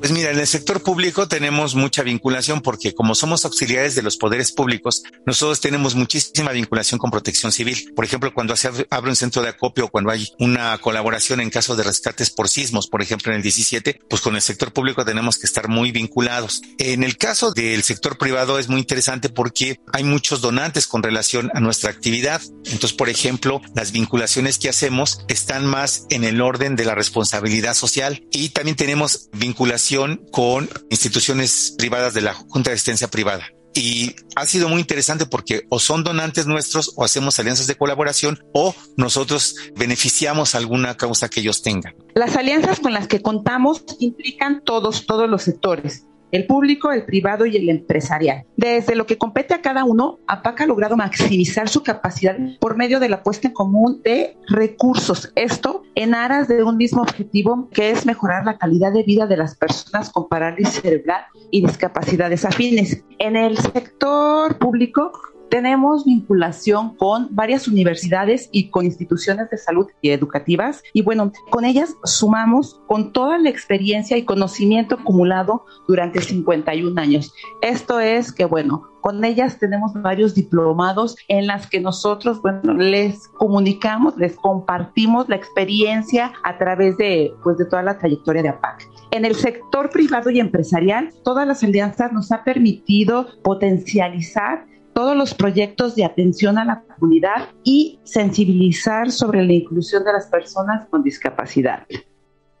Pues 0.00 0.12
mira, 0.12 0.30
en 0.30 0.40
el 0.40 0.46
sector 0.46 0.82
público 0.82 1.28
tenemos 1.28 1.74
mucha 1.74 2.02
vinculación 2.02 2.62
porque 2.62 2.94
como 2.94 3.14
somos 3.14 3.44
auxiliares 3.44 3.94
de 3.94 4.00
los 4.00 4.16
poderes 4.16 4.50
públicos, 4.50 5.02
nosotros 5.26 5.60
tenemos 5.60 5.94
muchísima 5.94 6.52
vinculación 6.52 6.98
con 6.98 7.10
protección 7.10 7.52
civil. 7.52 7.92
Por 7.94 8.06
ejemplo, 8.06 8.32
cuando 8.32 8.56
se 8.56 8.70
abre 8.88 9.10
un 9.10 9.16
centro 9.16 9.42
de 9.42 9.50
acopio, 9.50 9.88
cuando 9.88 10.10
hay 10.10 10.26
una 10.38 10.78
colaboración 10.78 11.42
en 11.42 11.50
caso 11.50 11.76
de 11.76 11.82
rescates 11.82 12.30
por 12.30 12.48
sismos, 12.48 12.88
por 12.88 13.02
ejemplo, 13.02 13.30
en 13.30 13.36
el 13.36 13.42
17, 13.42 14.00
pues 14.08 14.22
con 14.22 14.36
el 14.36 14.40
sector 14.40 14.72
público 14.72 15.04
tenemos 15.04 15.36
que 15.36 15.46
estar 15.46 15.68
muy 15.68 15.92
vinculados. 15.92 16.62
En 16.78 17.04
el 17.04 17.18
caso 17.18 17.52
del 17.52 17.82
sector 17.82 18.16
privado 18.16 18.58
es 18.58 18.70
muy 18.70 18.80
interesante 18.80 19.28
porque 19.28 19.80
hay 19.92 20.04
muchos 20.04 20.40
donantes 20.40 20.86
con 20.86 21.02
relación 21.02 21.50
a 21.52 21.60
nuestra 21.60 21.90
actividad. 21.90 22.40
Entonces, 22.64 22.94
por 22.94 23.10
ejemplo, 23.10 23.60
las 23.74 23.92
vinculaciones 23.92 24.58
que 24.58 24.70
hacemos 24.70 25.26
están 25.28 25.66
más 25.66 26.06
en 26.08 26.24
el 26.24 26.40
orden 26.40 26.74
de 26.74 26.86
la 26.86 26.94
responsabilidad 26.94 27.74
social 27.74 28.24
y 28.32 28.48
también 28.48 28.78
tenemos 28.78 29.28
vinculación 29.34 29.89
con 30.30 30.68
instituciones 30.88 31.74
privadas 31.76 32.14
de 32.14 32.20
la 32.20 32.34
Junta 32.34 32.70
de 32.70 32.74
Asistencia 32.74 33.08
Privada. 33.08 33.44
Y 33.74 34.14
ha 34.36 34.46
sido 34.46 34.68
muy 34.68 34.80
interesante 34.80 35.26
porque 35.26 35.62
o 35.68 35.78
son 35.78 36.02
donantes 36.04 36.46
nuestros 36.46 36.92
o 36.96 37.04
hacemos 37.04 37.38
alianzas 37.38 37.66
de 37.66 37.76
colaboración 37.76 38.44
o 38.52 38.74
nosotros 38.96 39.56
beneficiamos 39.76 40.54
alguna 40.54 40.96
causa 40.96 41.28
que 41.28 41.40
ellos 41.40 41.62
tengan. 41.62 41.94
Las 42.14 42.36
alianzas 42.36 42.80
con 42.80 42.92
las 42.92 43.06
que 43.06 43.22
contamos 43.22 43.84
implican 44.00 44.62
todos, 44.64 45.06
todos 45.06 45.28
los 45.28 45.42
sectores 45.42 46.04
el 46.32 46.46
público, 46.46 46.92
el 46.92 47.04
privado 47.04 47.46
y 47.46 47.56
el 47.56 47.68
empresarial. 47.68 48.44
Desde 48.56 48.94
lo 48.94 49.06
que 49.06 49.18
compete 49.18 49.54
a 49.54 49.62
cada 49.62 49.84
uno, 49.84 50.18
APAC 50.26 50.62
ha 50.62 50.66
logrado 50.66 50.96
maximizar 50.96 51.68
su 51.68 51.82
capacidad 51.82 52.36
por 52.60 52.76
medio 52.76 53.00
de 53.00 53.08
la 53.08 53.22
puesta 53.22 53.48
en 53.48 53.54
común 53.54 54.00
de 54.04 54.36
recursos. 54.48 55.32
Esto 55.34 55.82
en 55.94 56.14
aras 56.14 56.48
de 56.48 56.62
un 56.62 56.76
mismo 56.76 57.02
objetivo 57.02 57.68
que 57.72 57.90
es 57.90 58.06
mejorar 58.06 58.44
la 58.44 58.58
calidad 58.58 58.92
de 58.92 59.02
vida 59.02 59.26
de 59.26 59.36
las 59.36 59.56
personas 59.56 60.10
con 60.10 60.28
parálisis 60.28 60.80
cerebral 60.80 61.24
y 61.50 61.64
discapacidades 61.66 62.44
afines. 62.44 63.04
En 63.18 63.36
el 63.36 63.58
sector 63.58 64.58
público, 64.58 65.12
tenemos 65.50 66.04
vinculación 66.04 66.96
con 66.96 67.28
varias 67.32 67.68
universidades 67.68 68.48
y 68.52 68.70
con 68.70 68.86
instituciones 68.86 69.50
de 69.50 69.58
salud 69.58 69.86
y 70.00 70.10
educativas 70.10 70.82
y 70.92 71.02
bueno, 71.02 71.32
con 71.50 71.64
ellas 71.64 71.96
sumamos 72.04 72.80
con 72.86 73.12
toda 73.12 73.36
la 73.38 73.50
experiencia 73.50 74.16
y 74.16 74.24
conocimiento 74.24 74.94
acumulado 74.94 75.64
durante 75.88 76.20
51 76.20 76.98
años. 77.00 77.34
Esto 77.62 78.00
es 78.00 78.32
que 78.32 78.44
bueno, 78.44 78.90
con 79.00 79.24
ellas 79.24 79.58
tenemos 79.58 79.92
varios 79.94 80.34
diplomados 80.34 81.16
en 81.28 81.46
las 81.46 81.66
que 81.66 81.80
nosotros, 81.80 82.40
bueno, 82.42 82.74
les 82.74 83.28
comunicamos, 83.28 84.16
les 84.16 84.36
compartimos 84.36 85.28
la 85.28 85.36
experiencia 85.36 86.32
a 86.44 86.58
través 86.58 86.96
de, 86.98 87.32
pues, 87.42 87.56
de 87.56 87.64
toda 87.64 87.82
la 87.82 87.98
trayectoria 87.98 88.42
de 88.42 88.50
APAC. 88.50 88.88
En 89.10 89.24
el 89.24 89.34
sector 89.34 89.90
privado 89.90 90.30
y 90.30 90.38
empresarial, 90.38 91.12
todas 91.24 91.46
las 91.46 91.64
alianzas 91.64 92.12
nos 92.12 92.30
ha 92.30 92.44
permitido 92.44 93.26
potencializar 93.42 94.66
todos 95.00 95.16
los 95.16 95.32
proyectos 95.32 95.94
de 95.94 96.04
atención 96.04 96.58
a 96.58 96.64
la 96.66 96.82
comunidad 96.82 97.48
y 97.64 98.00
sensibilizar 98.04 99.10
sobre 99.10 99.42
la 99.42 99.54
inclusión 99.54 100.04
de 100.04 100.12
las 100.12 100.26
personas 100.26 100.86
con 100.90 101.02
discapacidad. 101.02 101.86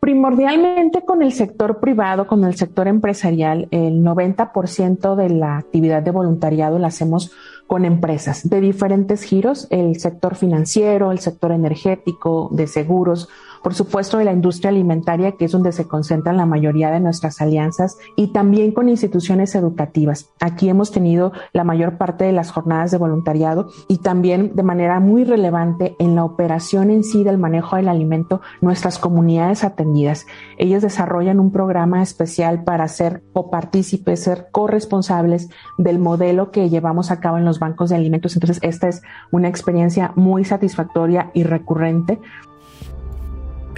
Primordialmente 0.00 1.04
con 1.04 1.20
el 1.20 1.32
sector 1.32 1.80
privado, 1.80 2.26
con 2.26 2.42
el 2.46 2.54
sector 2.54 2.88
empresarial, 2.88 3.68
el 3.72 4.02
90% 4.02 5.16
de 5.16 5.28
la 5.28 5.58
actividad 5.58 6.02
de 6.02 6.12
voluntariado 6.12 6.78
la 6.78 6.86
hacemos 6.86 7.30
con 7.66 7.84
empresas 7.84 8.48
de 8.48 8.62
diferentes 8.62 9.22
giros, 9.22 9.66
el 9.68 10.00
sector 10.00 10.34
financiero, 10.34 11.12
el 11.12 11.18
sector 11.18 11.52
energético, 11.52 12.48
de 12.52 12.66
seguros, 12.66 13.28
por 13.62 13.74
supuesto 13.74 14.18
de 14.18 14.24
la 14.24 14.32
industria 14.32 14.70
alimentaria, 14.70 15.32
que 15.32 15.44
es 15.44 15.52
donde 15.52 15.72
se 15.72 15.86
concentran 15.86 16.36
la 16.36 16.46
mayoría 16.46 16.90
de 16.90 17.00
nuestras 17.00 17.40
alianzas, 17.40 17.98
y 18.16 18.28
también 18.32 18.72
con 18.72 18.88
instituciones 18.88 19.54
educativas. 19.54 20.30
Aquí 20.40 20.68
hemos 20.68 20.90
tenido 20.90 21.32
la 21.52 21.64
mayor 21.64 21.98
parte 21.98 22.24
de 22.24 22.32
las 22.32 22.50
jornadas 22.50 22.90
de 22.90 22.98
voluntariado 22.98 23.68
y 23.88 23.98
también 23.98 24.54
de 24.54 24.62
manera 24.62 25.00
muy 25.00 25.24
relevante 25.24 25.96
en 25.98 26.14
la 26.14 26.24
operación 26.24 26.90
en 26.90 27.04
sí 27.04 27.24
del 27.24 27.38
manejo 27.38 27.76
del 27.76 27.88
alimento, 27.88 28.40
nuestras 28.60 28.98
comunidades 28.98 29.64
atendidas. 29.64 30.26
Ellos 30.58 30.82
desarrollan 30.82 31.40
un 31.40 31.52
programa 31.52 32.02
especial 32.02 32.64
para 32.64 32.88
ser 32.88 33.22
copartícipes, 33.32 34.22
ser 34.22 34.48
corresponsables 34.52 35.48
del 35.78 35.98
modelo 35.98 36.50
que 36.50 36.68
llevamos 36.68 37.10
a 37.10 37.20
cabo 37.20 37.38
en 37.38 37.44
los 37.44 37.58
bancos 37.58 37.90
de 37.90 37.96
alimentos. 37.96 38.34
Entonces, 38.34 38.58
esta 38.62 38.88
es 38.88 39.02
una 39.30 39.48
experiencia 39.48 40.12
muy 40.16 40.44
satisfactoria 40.44 41.30
y 41.34 41.44
recurrente 41.44 42.18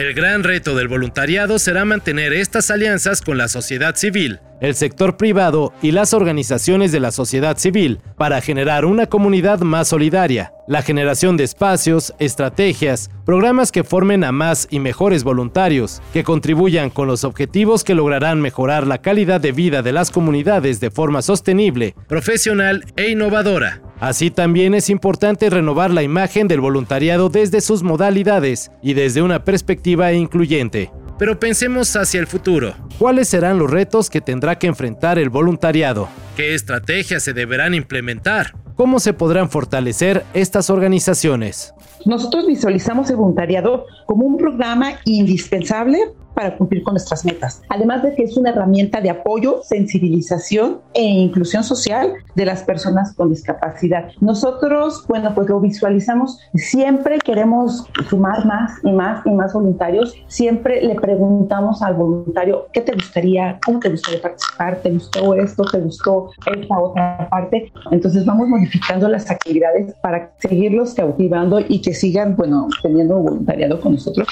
el 0.02 0.14
gran 0.14 0.42
reto 0.42 0.74
del 0.74 0.88
voluntariado 0.88 1.58
será 1.58 1.84
mantener 1.84 2.32
estas 2.32 2.70
alianzas 2.70 3.22
con 3.22 3.38
la 3.38 3.48
sociedad 3.48 3.94
civil 3.94 4.40
el 4.62 4.77
sector 4.77 5.16
privado 5.16 5.72
y 5.83 5.90
las 5.90 6.14
organizaciones 6.14 6.92
de 6.92 7.01
la 7.01 7.11
sociedad 7.11 7.59
civil 7.59 7.98
para 8.16 8.40
generar 8.40 8.85
una 8.85 9.07
comunidad 9.07 9.59
más 9.61 9.88
solidaria, 9.88 10.55
la 10.68 10.83
generación 10.83 11.37
de 11.37 11.42
espacios, 11.42 12.14
estrategias, 12.20 13.11
programas 13.27 13.72
que 13.72 13.83
formen 13.83 14.22
a 14.22 14.31
más 14.31 14.68
y 14.70 14.79
mejores 14.79 15.25
voluntarios, 15.25 16.01
que 16.12 16.22
contribuyan 16.22 16.90
con 16.90 17.09
los 17.09 17.25
objetivos 17.25 17.83
que 17.83 17.96
lograrán 17.96 18.40
mejorar 18.40 18.87
la 18.87 18.98
calidad 18.98 19.40
de 19.40 19.51
vida 19.51 19.83
de 19.83 19.92
las 19.92 20.12
comunidades 20.12 20.79
de 20.79 20.92
forma 20.92 21.22
sostenible, 21.22 21.96
profesional 22.07 22.85
e 22.94 23.11
innovadora. 23.11 23.83
Así 23.98 24.31
también 24.31 24.75
es 24.75 24.90
importante 24.90 25.51
renovar 25.51 25.90
la 25.90 26.05
imagen 26.05 26.46
del 26.46 26.61
voluntariado 26.61 27.29
desde 27.31 27.61
sus 27.61 27.83
modalidades 27.83 28.70
y 28.81 28.94
desde 28.94 29.22
una 29.22 29.44
perspectiva 29.44 30.12
incluyente. 30.12 30.90
Pero 31.22 31.38
pensemos 31.38 31.94
hacia 31.94 32.18
el 32.18 32.26
futuro. 32.26 32.74
¿Cuáles 32.98 33.28
serán 33.28 33.56
los 33.56 33.70
retos 33.70 34.11
que 34.11 34.20
tendrá 34.20 34.58
que 34.58 34.66
enfrentar 34.66 35.20
el 35.20 35.30
voluntariado? 35.30 36.08
¿Qué 36.37 36.52
estrategias 36.52 37.22
se 37.22 37.32
deberán 37.32 37.74
implementar? 37.74 38.56
¿Cómo 38.74 38.98
se 38.98 39.12
podrán 39.12 39.48
fortalecer 39.48 40.24
estas 40.35 40.68
organizaciones? 40.68 41.74
Nosotros 42.04 42.44
visualizamos 42.48 43.08
el 43.08 43.18
voluntariado 43.18 43.87
como 44.06 44.26
un 44.26 44.37
programa 44.37 44.94
indispensable 45.04 46.00
para 46.35 46.57
cumplir 46.57 46.83
con 46.83 46.95
nuestras 46.95 47.25
metas. 47.25 47.62
Además 47.68 48.03
de 48.03 48.14
que 48.14 48.25
es 48.25 48.37
una 48.37 48.51
herramienta 48.51 49.01
de 49.01 49.11
apoyo, 49.11 49.61
sensibilización 49.62 50.81
e 50.95 51.03
inclusión 51.03 51.64
social 51.64 52.12
de 52.35 52.47
las 52.47 52.62
personas 52.62 53.14
con 53.14 53.31
discapacidad. 53.31 54.11
Nosotros, 54.21 55.05
bueno, 55.09 55.35
pues 55.35 55.49
lo 55.49 55.61
visualizamos, 55.61 56.38
siempre 56.55 57.18
queremos 57.18 57.87
sumar 58.09 58.45
más 58.47 58.73
y 58.83 58.92
más 58.92 59.25
y 59.27 59.31
más 59.31 59.53
voluntarios. 59.53 60.14
Siempre 60.27 60.83
le 60.83 60.95
preguntamos 60.95 61.83
al 61.83 61.95
voluntario, 61.95 62.68
¿qué 62.73 62.81
te 62.81 62.92
gustaría? 62.92 63.59
¿Cómo 63.64 63.81
te 63.81 63.90
gustaría 63.90 64.23
participar? 64.23 64.81
¿Te 64.83 64.90
gustó 64.90 65.35
esto? 65.35 65.64
¿Te 65.64 65.79
gustó 65.81 66.31
esta 66.55 66.79
otra 66.79 67.29
parte? 67.31 67.73
Entonces 67.90 68.25
vamos 68.25 68.49
modificando 68.49 69.09
las 69.09 69.31
actividades 69.31 69.95
para 70.03 70.33
seguirlos 70.38 70.95
cautivando 70.95 71.61
y 71.61 71.81
que 71.81 71.95
sigan, 71.95 72.37
bueno, 72.37 72.68
teniendo 72.83 73.16
voluntariado 73.16 73.81
con 73.81 73.92
nosotros 73.92 74.29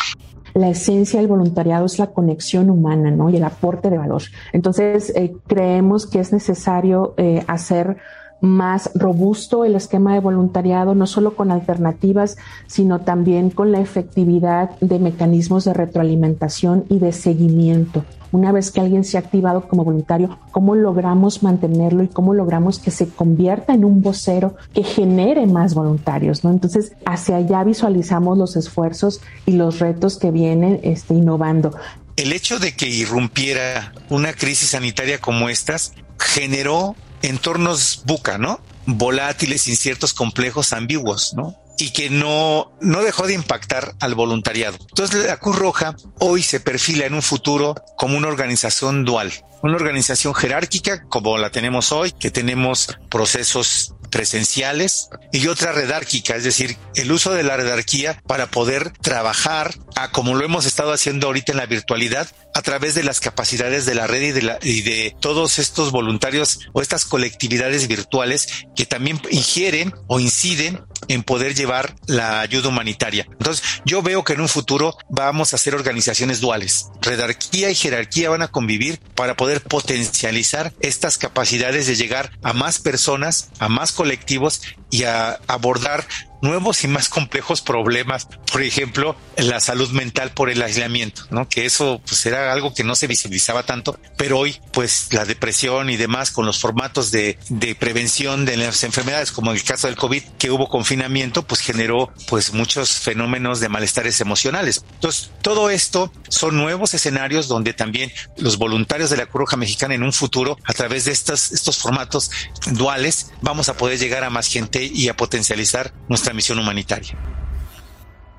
la 0.55 0.69
esencia 0.69 1.21
del 1.21 1.29
voluntariado 1.29 1.87
es 1.87 1.99
la 1.99 2.09
conexión 2.09 2.71
humana, 2.71 3.11
¿no? 3.11 3.31
Y 3.31 3.37
el 3.37 3.45
aporte 3.45 3.91
de 3.91 3.99
valor. 3.99 4.23
Entonces, 4.53 5.13
eh, 5.15 5.33
creemos 5.47 6.07
que 6.07 6.21
es 6.21 6.33
necesario 6.33 7.15
eh, 7.17 7.45
hacer 7.47 7.99
más 8.41 8.91
robusto 8.95 9.65
el 9.65 9.75
esquema 9.75 10.15
de 10.15 10.21
voluntariado, 10.21 10.95
no 10.95 11.07
solo 11.07 11.35
con 11.35 11.51
alternativas, 11.51 12.37
sino 12.67 13.01
también 13.01 13.51
con 13.51 13.73
la 13.73 13.81
efectividad 13.81 14.71
de 14.81 14.99
mecanismos 14.99 15.65
de 15.65 15.75
retroalimentación 15.75 16.85
y 16.89 16.99
de 16.99 17.13
seguimiento. 17.13 18.05
Una 18.33 18.53
vez 18.53 18.71
que 18.71 18.81
alguien 18.81 19.05
se 19.05 19.17
ha 19.17 19.21
activado 19.21 19.69
como 19.69 19.85
voluntario, 19.85 20.39
¿cómo 20.53 20.77
logramos 20.77 21.43
mantenerlo 21.43 22.05
y 22.05 22.09
cómo 22.09 22.33
logramos 22.33 22.79
que 22.79 22.93
se 22.93 23.09
convierta 23.09 23.75
en 23.75 23.85
un 23.85 24.03
vocero 24.03 24.55
que 24.73 24.85
genere 24.85 25.47
más 25.47 25.75
voluntarios? 25.75 26.45
¿no? 26.45 26.51
Entonces, 26.51 26.93
hacia 27.05 27.37
allá 27.37 27.65
visualizamos 27.65 28.39
los 28.39 28.55
esfuerzos 28.55 29.21
y 29.47 29.53
los 29.53 29.81
retos 29.81 30.17
que 30.19 30.31
vienen 30.31 30.79
este, 30.85 31.15
innovando. 31.15 31.77
El 32.17 32.33
hecho 32.33 32.59
de 32.59 32.77
que 32.77 32.89
irrumpiera 32.89 33.93
una 34.11 34.33
crisis 34.33 34.71
sanitaria 34.71 35.19
como 35.19 35.49
estas 35.49 35.95
generó 36.19 36.95
entornos 37.23 38.03
buca, 38.05 38.39
¿no? 38.39 38.61
Volátiles, 38.87 39.69
inciertos, 39.69 40.15
complejos, 40.15 40.73
ambiguos, 40.73 41.35
¿no? 41.35 41.57
y 41.81 41.91
que 41.93 42.11
no, 42.11 42.73
no 42.81 43.03
dejó 43.03 43.27
de 43.27 43.33
impactar 43.33 43.95
al 44.01 44.15
voluntariado. 44.15 44.77
Entonces 44.81 45.25
la 45.25 45.39
Cruz 45.39 45.57
Roja 45.57 45.97
hoy 46.19 46.43
se 46.43 46.61
perfila 46.61 47.07
en 47.07 47.15
un 47.15 47.23
futuro 47.23 47.75
como 47.97 48.19
una 48.19 48.29
organización 48.29 49.05
dual, 49.05 49.33
una 49.63 49.77
organización 49.77 50.35
jerárquica 50.35 51.05
como 51.09 51.39
la 51.39 51.51
tenemos 51.51 51.93
hoy, 51.93 52.13
que 52.13 52.31
tenemos 52.31 52.89
procesos 53.09 53.95
presenciales 54.11 55.09
y 55.33 55.47
otra 55.47 55.73
redárquica, 55.73 56.35
es 56.35 56.45
decir, 56.45 56.77
el 56.97 57.13
uso 57.13 57.33
de 57.33 57.45
la 57.45 57.57
redarquía 57.57 58.21
para 58.27 58.49
poder 58.49 58.91
trabajar 59.01 59.75
a 59.97 60.11
como 60.11 60.35
lo 60.35 60.45
hemos 60.45 60.67
estado 60.67 60.93
haciendo 60.93 61.29
ahorita 61.29 61.53
en 61.53 61.59
la 61.59 61.67
virtualidad 61.67 62.29
a 62.55 62.63
través 62.63 62.95
de 62.95 63.05
las 63.05 63.21
capacidades 63.21 63.87
de 63.87 63.95
la 63.95 64.07
red 64.07 64.23
y 64.23 64.33
de, 64.33 64.43
la, 64.43 64.59
y 64.63 64.83
de 64.83 65.15
todos 65.21 65.59
estos 65.59 65.93
voluntarios 65.93 66.69
o 66.73 66.83
estas 66.83 67.05
colectividades 67.05 67.87
virtuales 67.87 68.67
que 68.75 68.87
también 68.87 69.21
ingieren 69.31 69.95
o 70.09 70.19
inciden 70.21 70.83
en 71.09 71.23
poder 71.23 71.55
llevar 71.55 71.95
la 72.07 72.41
ayuda 72.41 72.69
humanitaria. 72.69 73.27
Entonces, 73.31 73.65
yo 73.85 74.03
veo 74.03 74.25
que 74.25 74.35
en 74.35 74.41
un 74.41 74.49
futuro 74.49 74.97
vamos 75.09 75.53
a 75.53 75.57
hacer 75.57 75.75
organizaciones 75.75 76.41
duales. 76.41 76.89
Redarquía 77.01 77.71
y 77.71 77.75
jerarquía 77.75 78.31
van 78.31 78.43
a 78.43 78.49
convivir 78.49 79.01
para 79.15 79.37
poder 79.37 79.50
potencializar 79.59 80.73
estas 80.81 81.19
capacidades 81.19 81.89
de 81.89 81.97
llegar 81.97 82.31
a 82.43 82.53
más 82.53 82.79
personas, 82.79 83.49
a 83.59 83.69
más 83.69 83.91
colectivos 83.91 84.63
y 84.91 85.03
a 85.05 85.41
abordar 85.49 86.07
nuevos 86.43 86.85
y 86.85 86.89
más 86.89 87.09
complejos 87.09 87.61
problemas, 87.61 88.29
por 88.53 88.63
ejemplo, 88.63 89.17
la 89.37 89.61
salud 89.61 89.91
mental 89.91 90.33
por 90.33 90.51
el 90.51 90.63
aislamiento, 90.63 91.23
¿no? 91.31 91.49
Que 91.49 91.67
eso 91.67 92.01
pues 92.07 92.25
era 92.27 92.53
algo 92.53 92.75
que 92.75 92.85
no 92.85 92.95
se 92.95 93.07
visibilizaba 93.07 93.63
tanto, 93.65 93.99
pero 94.17 94.39
hoy 94.39 94.61
pues 94.73 95.13
la 95.13 95.25
depresión 95.25 95.91
y 95.91 95.97
demás 95.97 96.31
con 96.31 96.47
los 96.47 96.59
formatos 96.59 97.11
de, 97.11 97.39
de 97.49 97.75
prevención 97.75 98.45
de 98.45 98.57
las 98.57 98.83
enfermedades, 98.85 99.33
como 99.33 99.51
en 99.51 99.57
el 99.57 99.65
caso 99.65 99.87
del 99.87 99.97
COVID, 99.97 100.23
que 100.39 100.51
hubo 100.51 100.69
confinamiento, 100.69 101.47
pues 101.47 101.61
generó 101.61 102.13
pues 102.29 102.53
muchos 102.53 102.93
fenómenos 102.93 103.61
de 103.61 103.69
malestares 103.69 104.21
emocionales. 104.21 104.85
Entonces, 104.95 105.31
todo 105.43 105.71
esto 105.71 106.13
son 106.29 106.57
nuevos 106.57 106.95
escenarios 106.95 107.49
donde 107.49 107.73
también 107.73 108.13
los 108.37 108.59
voluntarios 108.59 109.11
de 109.11 109.17
la 109.17 109.27
Cruz 109.27 109.41
Roja 109.41 109.57
Mexicana 109.57 109.95
en 109.95 110.03
un 110.03 110.13
futuro, 110.13 110.59
a 110.65 110.73
través 110.73 111.07
de 111.07 111.13
estos, 111.13 111.53
estos 111.53 111.79
formatos 111.79 112.31
duales, 112.73 113.31
vamos 113.41 113.69
a 113.69 113.77
poder 113.77 113.99
llegar 113.99 114.25
a 114.25 114.31
más 114.31 114.49
gente 114.49 114.85
y 114.85 115.09
a 115.09 115.17
potencializar 115.17 115.93
nuestra 116.09 116.30
misión 116.33 116.59
humanitaria. 116.59 117.17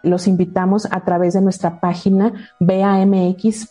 los 0.03 0.27
invitamos 0.27 0.85
a 0.91 1.05
través 1.05 1.33
de 1.33 1.41
nuestra 1.41 1.79
página 1.79 2.51
bamx.org.mx 2.59 3.67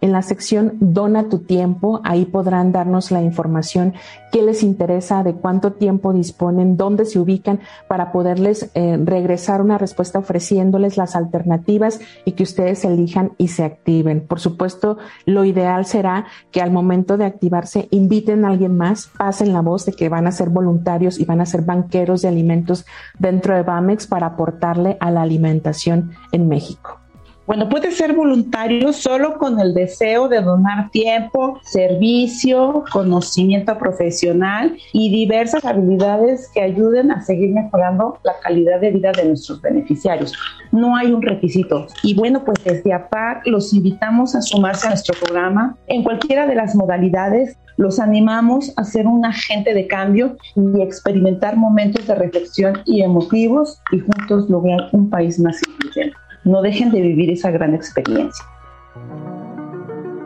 en 0.00 0.12
la 0.12 0.22
sección 0.22 0.74
Dona 0.80 1.28
tu 1.28 1.38
tiempo, 1.40 2.00
ahí 2.04 2.24
podrán 2.24 2.72
darnos 2.72 3.10
la 3.10 3.22
información 3.22 3.94
qué 4.30 4.42
les 4.42 4.62
interesa, 4.62 5.22
de 5.22 5.34
cuánto 5.34 5.72
tiempo 5.72 6.12
disponen, 6.12 6.76
dónde 6.76 7.06
se 7.06 7.18
ubican 7.18 7.60
para 7.88 8.12
poderles 8.12 8.70
eh, 8.74 8.98
regresar 9.02 9.62
una 9.62 9.78
respuesta 9.78 10.18
ofreciéndoles 10.18 10.96
las 10.96 11.16
alternativas 11.16 12.00
y 12.24 12.32
que 12.32 12.42
ustedes 12.42 12.84
elijan 12.84 13.32
y 13.38 13.48
se 13.48 13.64
activen. 13.64 14.26
Por 14.26 14.40
supuesto, 14.40 14.98
lo 15.24 15.44
ideal 15.44 15.86
será 15.86 16.26
que 16.50 16.60
al 16.60 16.70
momento 16.70 17.16
de 17.16 17.24
activarse 17.24 17.88
inviten 17.90 18.44
a 18.44 18.48
alguien 18.48 18.76
más, 18.76 19.10
pasen 19.16 19.52
la 19.52 19.62
voz 19.62 19.86
de 19.86 19.92
que 19.92 20.08
van 20.08 20.26
a 20.26 20.32
ser 20.32 20.50
voluntarios 20.50 21.18
y 21.18 21.24
van 21.24 21.40
a 21.40 21.46
ser 21.46 21.62
banqueros 21.62 22.22
de 22.22 22.28
alimentos 22.28 22.84
dentro 23.18 23.54
de 23.54 23.62
BAMEX 23.62 24.06
para 24.06 24.26
aportarle 24.26 24.96
a 25.00 25.10
la 25.10 25.22
alimentación 25.22 26.10
en 26.32 26.48
México. 26.48 27.05
Bueno, 27.46 27.68
puede 27.68 27.92
ser 27.92 28.12
voluntario 28.12 28.92
solo 28.92 29.38
con 29.38 29.60
el 29.60 29.72
deseo 29.72 30.26
de 30.26 30.40
donar 30.40 30.90
tiempo, 30.90 31.60
servicio, 31.62 32.82
conocimiento 32.90 33.78
profesional 33.78 34.76
y 34.92 35.10
diversas 35.10 35.64
habilidades 35.64 36.50
que 36.52 36.62
ayuden 36.62 37.12
a 37.12 37.22
seguir 37.22 37.50
mejorando 37.50 38.18
la 38.24 38.32
calidad 38.42 38.80
de 38.80 38.90
vida 38.90 39.12
de 39.12 39.26
nuestros 39.26 39.62
beneficiarios. 39.62 40.32
No 40.72 40.96
hay 40.96 41.12
un 41.12 41.22
requisito. 41.22 41.86
Y 42.02 42.14
bueno, 42.14 42.44
pues 42.44 42.58
desde 42.64 42.92
APAC 42.92 43.46
los 43.46 43.72
invitamos 43.72 44.34
a 44.34 44.42
sumarse 44.42 44.88
a 44.88 44.90
nuestro 44.90 45.14
programa 45.24 45.76
en 45.86 46.02
cualquiera 46.02 46.48
de 46.48 46.56
las 46.56 46.74
modalidades. 46.74 47.56
Los 47.76 48.00
animamos 48.00 48.72
a 48.76 48.82
ser 48.82 49.06
un 49.06 49.24
agente 49.24 49.72
de 49.72 49.86
cambio 49.86 50.36
y 50.56 50.82
experimentar 50.82 51.56
momentos 51.56 52.08
de 52.08 52.16
reflexión 52.16 52.82
y 52.86 53.02
emotivos 53.02 53.80
y 53.92 54.00
juntos 54.00 54.50
lograr 54.50 54.88
un 54.90 55.08
país 55.08 55.38
más 55.38 55.60
incluyente 55.62 56.16
no 56.46 56.62
dejen 56.62 56.90
de 56.90 57.02
vivir 57.02 57.30
esa 57.30 57.50
gran 57.50 57.74
experiencia. 57.74 58.44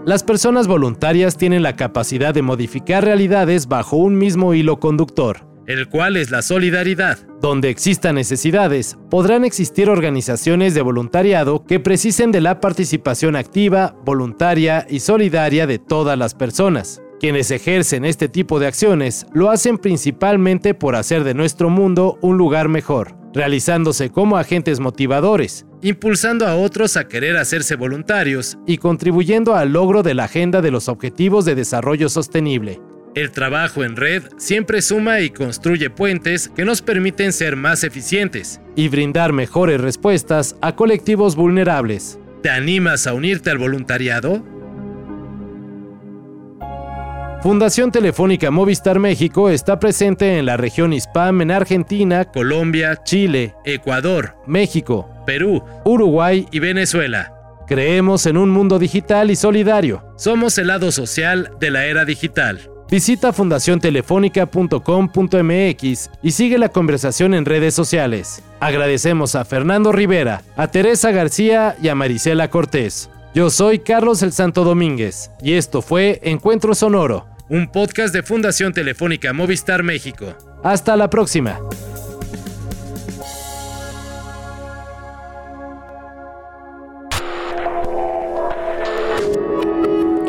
Las 0.04 0.22
personas 0.22 0.66
voluntarias 0.66 1.36
tienen 1.36 1.62
la 1.62 1.76
capacidad 1.76 2.32
de 2.32 2.42
modificar 2.42 3.04
realidades 3.04 3.66
bajo 3.66 3.96
un 3.96 4.16
mismo 4.16 4.54
hilo 4.54 4.80
conductor, 4.80 5.46
el 5.66 5.88
cual 5.88 6.16
es 6.16 6.30
la 6.30 6.42
solidaridad. 6.42 7.18
Donde 7.40 7.70
existan 7.70 8.16
necesidades, 8.16 8.98
podrán 9.10 9.44
existir 9.44 9.88
organizaciones 9.88 10.74
de 10.74 10.82
voluntariado 10.82 11.64
que 11.64 11.80
precisen 11.80 12.32
de 12.32 12.40
la 12.40 12.60
participación 12.60 13.36
activa, 13.36 13.94
voluntaria 14.04 14.86
y 14.88 15.00
solidaria 15.00 15.66
de 15.66 15.78
todas 15.78 16.18
las 16.18 16.34
personas. 16.34 17.02
Quienes 17.20 17.50
ejercen 17.50 18.06
este 18.06 18.28
tipo 18.28 18.58
de 18.58 18.66
acciones 18.66 19.26
lo 19.34 19.50
hacen 19.50 19.76
principalmente 19.76 20.72
por 20.74 20.96
hacer 20.96 21.24
de 21.24 21.34
nuestro 21.34 21.68
mundo 21.68 22.18
un 22.22 22.38
lugar 22.38 22.68
mejor, 22.68 23.19
realizándose 23.32 24.10
como 24.10 24.36
agentes 24.36 24.80
motivadores, 24.80 25.66
impulsando 25.82 26.46
a 26.46 26.56
otros 26.56 26.96
a 26.96 27.08
querer 27.08 27.36
hacerse 27.36 27.76
voluntarios 27.76 28.58
y 28.66 28.78
contribuyendo 28.78 29.54
al 29.54 29.72
logro 29.72 30.02
de 30.02 30.14
la 30.14 30.24
agenda 30.24 30.60
de 30.60 30.70
los 30.70 30.88
Objetivos 30.88 31.44
de 31.44 31.54
Desarrollo 31.54 32.08
Sostenible. 32.08 32.80
El 33.14 33.32
trabajo 33.32 33.82
en 33.82 33.96
red 33.96 34.22
siempre 34.36 34.82
suma 34.82 35.20
y 35.20 35.30
construye 35.30 35.90
puentes 35.90 36.48
que 36.48 36.64
nos 36.64 36.80
permiten 36.80 37.32
ser 37.32 37.56
más 37.56 37.82
eficientes 37.82 38.60
y 38.76 38.88
brindar 38.88 39.32
mejores 39.32 39.80
respuestas 39.80 40.54
a 40.60 40.76
colectivos 40.76 41.34
vulnerables. 41.34 42.20
¿Te 42.42 42.50
animas 42.50 43.08
a 43.08 43.14
unirte 43.14 43.50
al 43.50 43.58
voluntariado? 43.58 44.44
Fundación 47.42 47.90
Telefónica 47.90 48.50
Movistar 48.50 48.98
México 48.98 49.48
está 49.48 49.80
presente 49.80 50.38
en 50.38 50.44
la 50.44 50.58
región 50.58 50.92
Hispam 50.92 51.40
en 51.40 51.50
Argentina, 51.50 52.26
Colombia, 52.26 53.00
Chile, 53.02 53.54
Ecuador, 53.64 54.36
México, 54.46 55.08
Perú, 55.24 55.64
Uruguay 55.86 56.46
y 56.50 56.58
Venezuela. 56.58 57.32
Creemos 57.66 58.26
en 58.26 58.36
un 58.36 58.50
mundo 58.50 58.78
digital 58.78 59.30
y 59.30 59.36
solidario. 59.36 60.04
Somos 60.18 60.58
el 60.58 60.66
lado 60.66 60.92
social 60.92 61.52
de 61.58 61.70
la 61.70 61.86
era 61.86 62.04
digital. 62.04 62.60
Visita 62.90 63.32
fundaciontelefónica.com.mx 63.32 66.10
y 66.22 66.30
sigue 66.32 66.58
la 66.58 66.68
conversación 66.68 67.32
en 67.32 67.46
redes 67.46 67.72
sociales. 67.72 68.42
Agradecemos 68.58 69.34
a 69.34 69.46
Fernando 69.46 69.92
Rivera, 69.92 70.42
a 70.56 70.68
Teresa 70.68 71.10
García 71.10 71.74
y 71.80 71.88
a 71.88 71.94
Marisela 71.94 72.50
Cortés. 72.50 73.08
Yo 73.32 73.48
soy 73.48 73.78
Carlos 73.78 74.22
el 74.22 74.32
Santo 74.32 74.64
Domínguez 74.64 75.30
y 75.40 75.52
esto 75.52 75.82
fue 75.82 76.18
Encuentro 76.24 76.74
Sonoro, 76.74 77.26
un 77.50 77.66
podcast 77.66 78.14
de 78.14 78.22
Fundación 78.22 78.72
Telefónica 78.72 79.32
Movistar 79.32 79.82
México. 79.82 80.36
Hasta 80.62 80.96
la 80.96 81.10
próxima. 81.10 81.58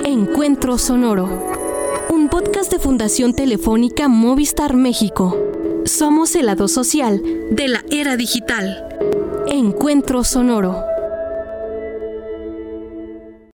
Encuentro 0.03 0.79
Sonoro, 0.79 2.07
un 2.09 2.27
podcast 2.27 2.71
de 2.71 2.79
Fundación 2.79 3.35
Telefónica 3.35 4.07
Movistar 4.07 4.73
México. 4.73 5.37
Somos 5.85 6.35
el 6.35 6.47
lado 6.47 6.67
social 6.67 7.21
de 7.51 7.67
la 7.67 7.83
era 7.91 8.17
digital. 8.17 8.87
Encuentro 9.47 10.23
Sonoro. 10.23 10.90